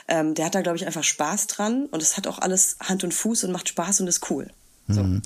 [0.08, 3.04] ähm, der hat da, glaube ich, einfach Spaß dran und es hat auch alles Hand
[3.04, 4.50] und Fuß und macht Spaß und ist cool.
[4.88, 5.02] So.
[5.02, 5.22] Mhm.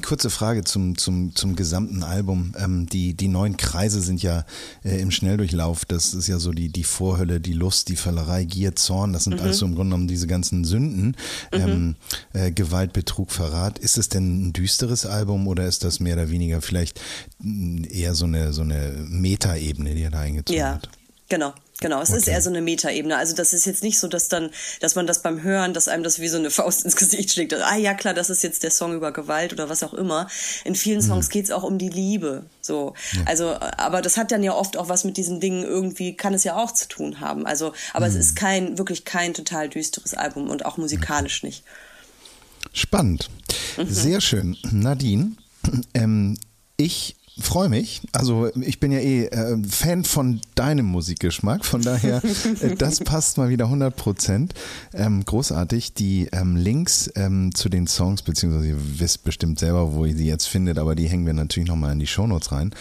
[0.02, 2.54] Kurze Frage zum, zum, zum gesamten Album.
[2.58, 4.46] Ähm, die, die neuen Kreise sind ja
[4.84, 5.84] äh, im Schnelldurchlauf.
[5.84, 9.12] Das ist ja so die, die Vorhölle, die Lust, die Völlerei, Gier, Zorn.
[9.12, 9.40] Das sind mhm.
[9.40, 11.16] alles so im Grunde genommen diese ganzen Sünden.
[11.52, 11.60] Mhm.
[11.60, 11.96] Ähm,
[12.32, 13.78] äh, Gewalt, Betrug, Verrat.
[13.78, 17.00] Ist es denn ein düsteres Album oder ist das mehr oder weniger vielleicht
[17.90, 20.74] eher so eine, so eine Metaebene, die er da eingezogen ja.
[20.74, 20.88] hat?
[21.28, 22.18] Genau, Genau, es okay.
[22.18, 23.16] ist eher so eine Metaebene.
[23.16, 24.50] Also das ist jetzt nicht so, dass dann,
[24.80, 27.52] dass man das beim Hören, dass einem das wie so eine Faust ins Gesicht schlägt.
[27.52, 30.28] Ah ja, klar, das ist jetzt der Song über Gewalt oder was auch immer.
[30.64, 31.08] In vielen mhm.
[31.08, 31.32] Songs mhm.
[31.32, 32.46] geht's auch um die Liebe.
[32.60, 33.22] So, ja.
[33.26, 36.44] also, aber das hat dann ja oft auch was mit diesen Dingen irgendwie, kann es
[36.44, 37.44] ja auch zu tun haben.
[37.44, 38.12] Also, aber mhm.
[38.12, 41.48] es ist kein, wirklich kein total düsteres Album und auch musikalisch mhm.
[41.48, 41.64] nicht.
[42.72, 43.30] Spannend.
[43.76, 43.86] Mhm.
[43.88, 44.56] Sehr schön.
[44.70, 45.32] Nadine,
[45.92, 46.38] ähm,
[46.76, 48.02] ich freue mich.
[48.12, 52.22] Also ich bin ja eh äh, Fan von deinem Musikgeschmack, von daher,
[52.60, 54.54] äh, das passt mal wieder 100 Prozent.
[54.92, 55.94] Ähm, großartig.
[55.94, 60.26] Die ähm, Links ähm, zu den Songs, beziehungsweise ihr wisst bestimmt selber, wo ihr sie
[60.26, 62.74] jetzt findet, aber die hängen wir natürlich nochmal in die Shownotes rein.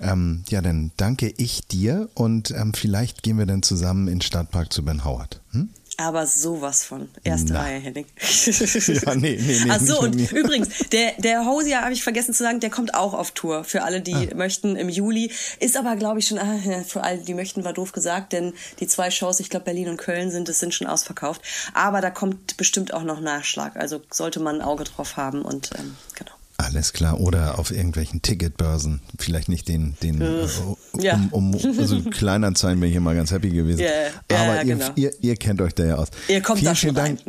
[0.00, 4.22] Ähm, ja, dann danke ich dir und ähm, vielleicht gehen wir dann zusammen in den
[4.22, 5.40] Stadtpark zu Ben Howard.
[5.52, 5.68] Hm?
[6.00, 7.10] Aber sowas von.
[7.24, 7.60] Erste Na.
[7.60, 8.06] Reihe, Henning.
[8.16, 9.70] ja, nee, nee, nee.
[9.70, 13.12] Ach so, und übrigens, der, der Hosier, habe ich vergessen zu sagen, der kommt auch
[13.12, 13.64] auf Tour.
[13.64, 14.34] Für alle, die ah.
[14.34, 15.30] möchten, im Juli.
[15.58, 18.86] Ist aber, glaube ich, schon, ah, für alle, die möchten, war doof gesagt, denn die
[18.86, 21.42] zwei Shows, ich glaube, Berlin und Köln sind, das sind schon ausverkauft.
[21.74, 23.76] Aber da kommt bestimmt auch noch Nachschlag.
[23.76, 26.32] Also sollte man ein Auge drauf haben und ähm, genau.
[26.64, 27.20] Alles klar.
[27.20, 29.00] Oder auf irgendwelchen Ticketbörsen.
[29.18, 30.46] Vielleicht nicht den, den äh,
[30.92, 31.20] um, ja.
[31.30, 33.80] um, also Kleinanzeigen bin ich immer ganz happy gewesen.
[33.80, 34.10] Yeah.
[34.30, 34.90] Ja, Aber ihr, genau.
[34.94, 36.08] ihr, ihr, kennt euch da ja aus.
[36.28, 37.20] Ihr kommt vielen, da schon vielen Dank,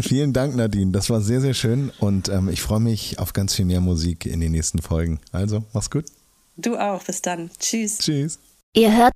[0.02, 0.90] vielen Dank, Nadine.
[0.90, 1.92] Das war sehr, sehr schön.
[2.00, 5.20] Und ähm, ich freue mich auf ganz viel mehr Musik in den nächsten Folgen.
[5.30, 6.06] Also, mach's gut.
[6.56, 7.04] Du auch.
[7.04, 7.50] Bis dann.
[7.58, 7.98] Tschüss.
[7.98, 8.38] Tschüss.
[8.74, 9.12] Ihr hört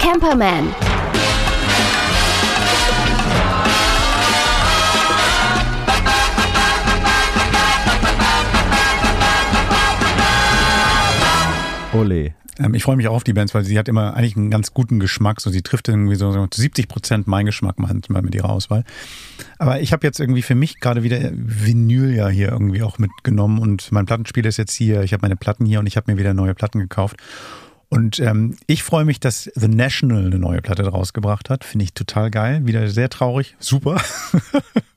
[0.00, 0.74] Camperman.
[11.92, 12.34] Ole.
[12.58, 14.74] Ähm, ich freue mich auch auf die Bands, weil sie hat immer eigentlich einen ganz
[14.74, 15.40] guten Geschmack.
[15.40, 18.84] So, sie trifft irgendwie so, so 70 Prozent mein Geschmack manchmal mit ihrer Auswahl.
[19.58, 23.58] Aber ich habe jetzt irgendwie für mich gerade wieder Vinyl ja hier irgendwie auch mitgenommen
[23.58, 25.02] und mein Plattenspiel ist jetzt hier.
[25.02, 27.16] Ich habe meine Platten hier und ich habe mir wieder neue Platten gekauft.
[27.88, 31.64] Und ähm, ich freue mich, dass The National eine neue Platte rausgebracht hat.
[31.64, 32.64] Finde ich total geil.
[32.64, 33.56] Wieder sehr traurig.
[33.58, 34.00] Super.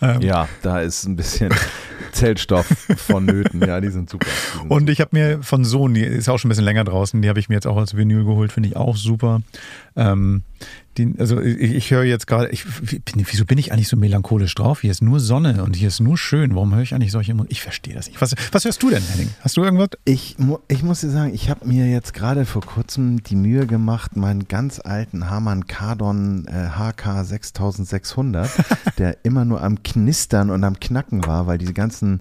[0.00, 1.52] ähm, ja, da ist ein bisschen
[2.12, 2.66] Zellstoff
[2.96, 3.60] vonnöten.
[3.60, 4.26] Ja, die sind super.
[4.26, 6.84] Die sind und ich habe mir von Sohn, die ist auch schon ein bisschen länger
[6.84, 9.42] draußen, die habe ich mir jetzt auch als Vinyl geholt, finde ich auch super.
[9.96, 10.42] Ähm,
[10.96, 14.80] die, also ich, ich höre jetzt gerade, wieso bin ich eigentlich so melancholisch drauf?
[14.80, 16.54] Hier ist nur Sonne und hier ist nur schön.
[16.54, 17.52] Warum höre ich eigentlich solche Musik?
[17.52, 18.20] Ich verstehe das nicht.
[18.20, 19.30] Was, was hörst du denn, Henning?
[19.40, 19.90] Hast du irgendwas?
[20.04, 20.36] Ich,
[20.68, 24.48] ich muss dir sagen, ich habe mir jetzt gerade vor kurzem die Mühe gemacht, meinen
[24.48, 28.50] ganz alten Harman Kardon äh, HK 6600,
[28.98, 32.20] der immer nur am Knistern und am Knacken war, weil diese ganzen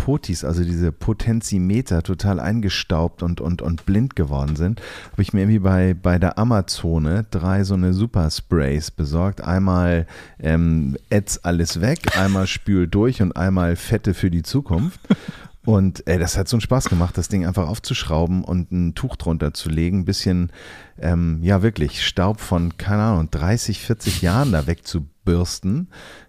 [0.00, 4.80] Potis, also diese Potenzimeter, total eingestaubt und, und, und blind geworden sind,
[5.12, 9.42] habe ich mir irgendwie bei, bei der Amazone drei so eine Super-Sprays besorgt.
[9.42, 10.06] Einmal
[10.38, 10.96] ähm,
[11.42, 15.00] alles weg, einmal Spül durch und einmal Fette für die Zukunft.
[15.64, 19.16] Und ey, das hat so einen Spaß gemacht, das Ding einfach aufzuschrauben und ein Tuch
[19.16, 20.52] drunter zu legen, ein bisschen,
[20.98, 25.88] ähm, ja wirklich, Staub von, keine Ahnung, 30, 40 Jahren da wegzubürsten.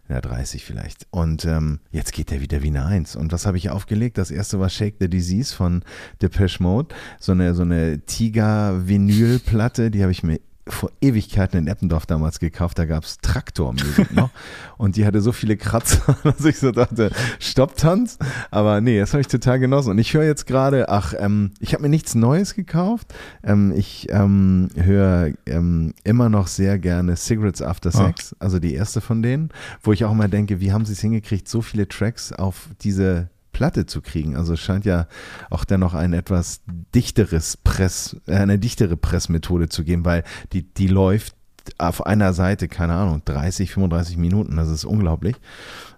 [0.10, 1.08] Ja, 30 vielleicht.
[1.10, 3.16] Und ähm, jetzt geht der wieder wie eine Eins.
[3.16, 4.18] Und was habe ich aufgelegt?
[4.18, 5.84] Das erste war Shake the Disease von
[6.22, 6.94] Depeche Mode.
[7.18, 12.78] So eine, so eine Tiger-Vinyl-Platte, die habe ich mir vor Ewigkeiten in Eppendorf damals gekauft,
[12.78, 14.30] da gab es Traktormusik noch
[14.78, 18.18] und die hatte so viele Kratzer, dass ich so dachte, stopp Tanz,
[18.52, 21.74] aber nee, das habe ich total genossen und ich höre jetzt gerade, ach, ähm, ich
[21.74, 27.62] habe mir nichts Neues gekauft, ähm, ich ähm, höre ähm, immer noch sehr gerne Cigarettes
[27.62, 28.06] After ah.
[28.06, 28.38] Sex, oh.
[28.40, 29.50] also die erste von denen,
[29.82, 33.30] wo ich auch immer denke, wie haben sie es hingekriegt, so viele Tracks auf diese
[33.52, 34.36] Platte zu kriegen.
[34.36, 35.08] Also es scheint ja
[35.50, 36.62] auch dennoch ein etwas
[36.96, 40.24] dichteres Press, äh, eine dichtere Pressmethode zu geben, weil
[40.54, 41.36] die, die läuft
[41.78, 45.36] auf einer Seite, keine Ahnung, 30, 35 Minuten, das ist unglaublich.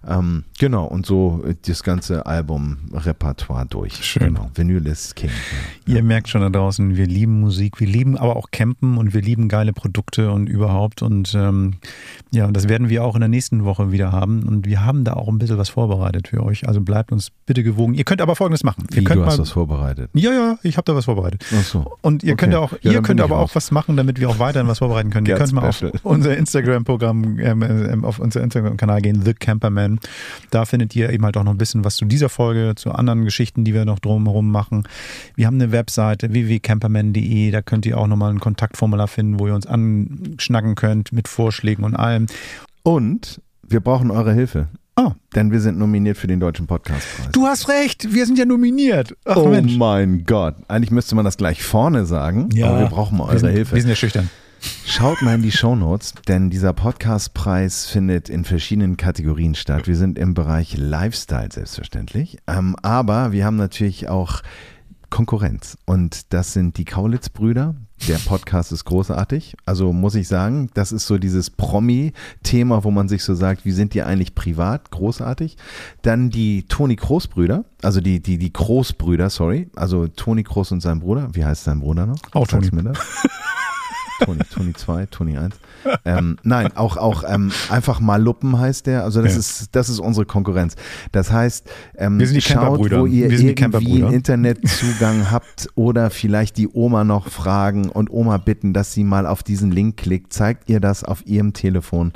[0.06, 4.04] Ähm, genau, und so das ganze Album-Repertoire durch.
[4.04, 4.34] Schön.
[4.34, 4.50] Genau.
[4.54, 5.30] Vinyl ist King.
[5.86, 5.96] Ja.
[5.96, 9.22] Ihr merkt schon da draußen, wir lieben Musik, wir lieben aber auch Campen und wir
[9.22, 11.02] lieben geile Produkte und überhaupt.
[11.02, 11.74] Und ähm,
[12.30, 14.42] ja, das werden wir auch in der nächsten Woche wieder haben.
[14.42, 16.66] Und wir haben da auch ein bisschen was vorbereitet für euch.
[16.68, 17.94] Also bleibt uns bitte gewogen.
[17.94, 18.84] Ihr könnt aber Folgendes machen.
[18.90, 20.10] Wie, ihr könnt du hast mal, was vorbereitet?
[20.14, 21.44] Ja, ja, ich habe da was vorbereitet.
[21.54, 21.96] Ach so.
[22.02, 22.46] Und ihr Okay.
[22.46, 23.50] könnt auch, Ja, ihr könnt aber raus.
[23.50, 25.26] auch was machen, damit wir auch weiterhin was vorbereiten können.
[25.26, 29.93] Ihr könnt mal auf unser Instagram-Programm, ähm, ähm, auf unser Instagram-Kanal gehen, The Camperman.
[30.50, 33.24] Da findet ihr eben halt auch noch ein bisschen was zu dieser Folge, zu anderen
[33.24, 34.86] Geschichten, die wir noch drumherum machen.
[35.34, 39.54] Wir haben eine Webseite www.camperman.de, da könnt ihr auch nochmal ein Kontaktformular finden, wo ihr
[39.54, 42.26] uns anschnacken könnt mit Vorschlägen und allem.
[42.82, 44.68] Und wir brauchen eure Hilfe.
[44.96, 45.12] Oh.
[45.34, 47.32] Denn wir sind nominiert für den Deutschen Podcastpreis.
[47.32, 49.16] Du hast recht, wir sind ja nominiert.
[49.24, 49.76] Ach oh Mensch.
[49.76, 50.54] mein Gott.
[50.68, 53.50] Eigentlich müsste man das gleich vorne sagen, Ja, aber wir brauchen mal wir eure sind,
[53.50, 53.74] Hilfe.
[53.74, 54.30] Wir sind ja schüchtern.
[54.86, 59.86] Schaut mal in die Shownotes, denn dieser Podcastpreis findet in verschiedenen Kategorien statt.
[59.86, 64.42] Wir sind im Bereich Lifestyle selbstverständlich, ähm, aber wir haben natürlich auch
[65.10, 67.76] Konkurrenz und das sind die Kaulitz-Brüder.
[68.08, 69.54] Der Podcast ist großartig.
[69.64, 73.70] Also muss ich sagen, das ist so dieses Promi-Thema, wo man sich so sagt, wie
[73.70, 74.90] sind die eigentlich privat?
[74.90, 75.56] Großartig.
[76.02, 79.70] Dann die Toni Kroos-Brüder, also die, die, die Kroos-Brüder, sorry.
[79.76, 81.28] Also Toni Kroos und sein Bruder.
[81.32, 82.18] Wie heißt sein Bruder noch?
[82.32, 82.68] Auch Toni.
[84.24, 85.54] Toni, Toni 2, Toni 1.
[86.04, 89.04] Ähm, nein, auch, auch ähm, einfach mal Luppen heißt der.
[89.04, 89.38] Also das Ja.
[89.38, 90.76] ist das ist unsere Konkurrenz.
[91.12, 97.88] Das heißt, ähm, schaut, wo ihr irgendwie Internetzugang habt oder vielleicht die Oma noch fragen
[97.88, 100.32] und Oma bitten, dass sie mal auf diesen Link klickt.
[100.32, 102.12] Zeigt ihr das auf ihrem Telefon.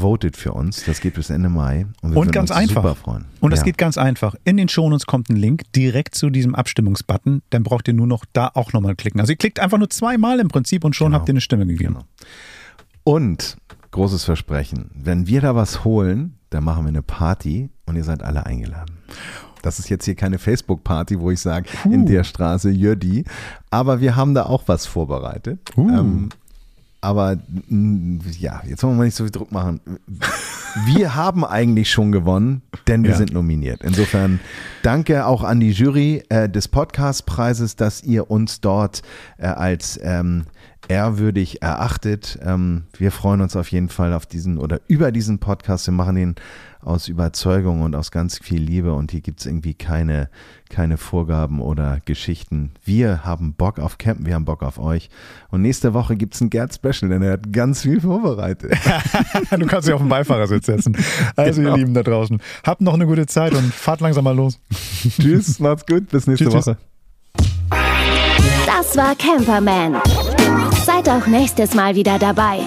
[0.00, 0.84] Votet für uns.
[0.84, 1.86] Das geht bis Ende Mai.
[2.02, 2.82] Und, wir Und ganz uns einfach.
[2.82, 3.24] Super freuen.
[3.40, 3.64] Und das Ja.
[3.64, 4.34] geht ganz einfach.
[4.44, 7.42] In den Shownotes kommt ein Link direkt zu diesem Abstimmungsbutton.
[7.50, 9.20] Dann braucht ihr nur noch da auch nochmal klicken.
[9.20, 11.18] Also ihr klickt einfach nur zweimal im Prinzip und schon Genau.
[11.18, 11.94] habt ihr eine Stimme gegeben.
[11.94, 12.04] Genau.
[13.04, 13.56] Und
[13.90, 18.22] großes Versprechen, wenn wir da was holen, dann machen wir eine Party und ihr seid
[18.22, 18.96] alle eingeladen.
[19.62, 23.24] Das ist jetzt hier keine Facebook-Party, wo ich sage, in der Straße Jödi.
[23.70, 25.60] Aber wir haben da auch was vorbereitet.
[25.76, 25.88] Uh.
[25.90, 26.28] Ähm,
[27.00, 27.36] aber
[27.68, 29.80] mm, ja, jetzt wollen wir mal nicht so viel Druck machen.
[30.86, 33.16] Wir haben eigentlich schon gewonnen, denn wir Ja.
[33.16, 33.82] sind nominiert.
[33.82, 34.40] Insofern
[34.82, 39.02] danke auch an die Jury äh, des Podcastpreises, dass ihr uns dort
[39.38, 40.44] äh, als ähm,
[40.88, 42.38] ehrwürdig erachtet.
[42.42, 45.86] Ähm, wir freuen uns auf jeden Fall auf diesen oder über diesen Podcast.
[45.86, 46.34] Wir machen ihn
[46.82, 50.30] aus Überzeugung und aus ganz viel Liebe und hier gibt es irgendwie keine,
[50.70, 52.70] keine Vorgaben oder Geschichten.
[52.84, 55.10] Wir haben Bock auf Campen, wir haben Bock auf euch.
[55.50, 58.72] Und nächste Woche gibt es ein Gerd-Special, denn er hat ganz viel vorbereitet.
[59.50, 60.96] du kannst dich auf den Beifahrersitz setzen.
[61.36, 61.72] Also Genau.
[61.74, 64.58] ihr Lieben da draußen, habt noch eine gute Zeit und fahrt langsam mal los.
[65.02, 66.66] tschüss, macht's gut, bis nächste Tschüss, tschüss.
[66.68, 66.76] Woche.
[68.66, 69.96] Das war Camperman.
[70.84, 72.60] Seid auch nächstes Mal wieder dabei.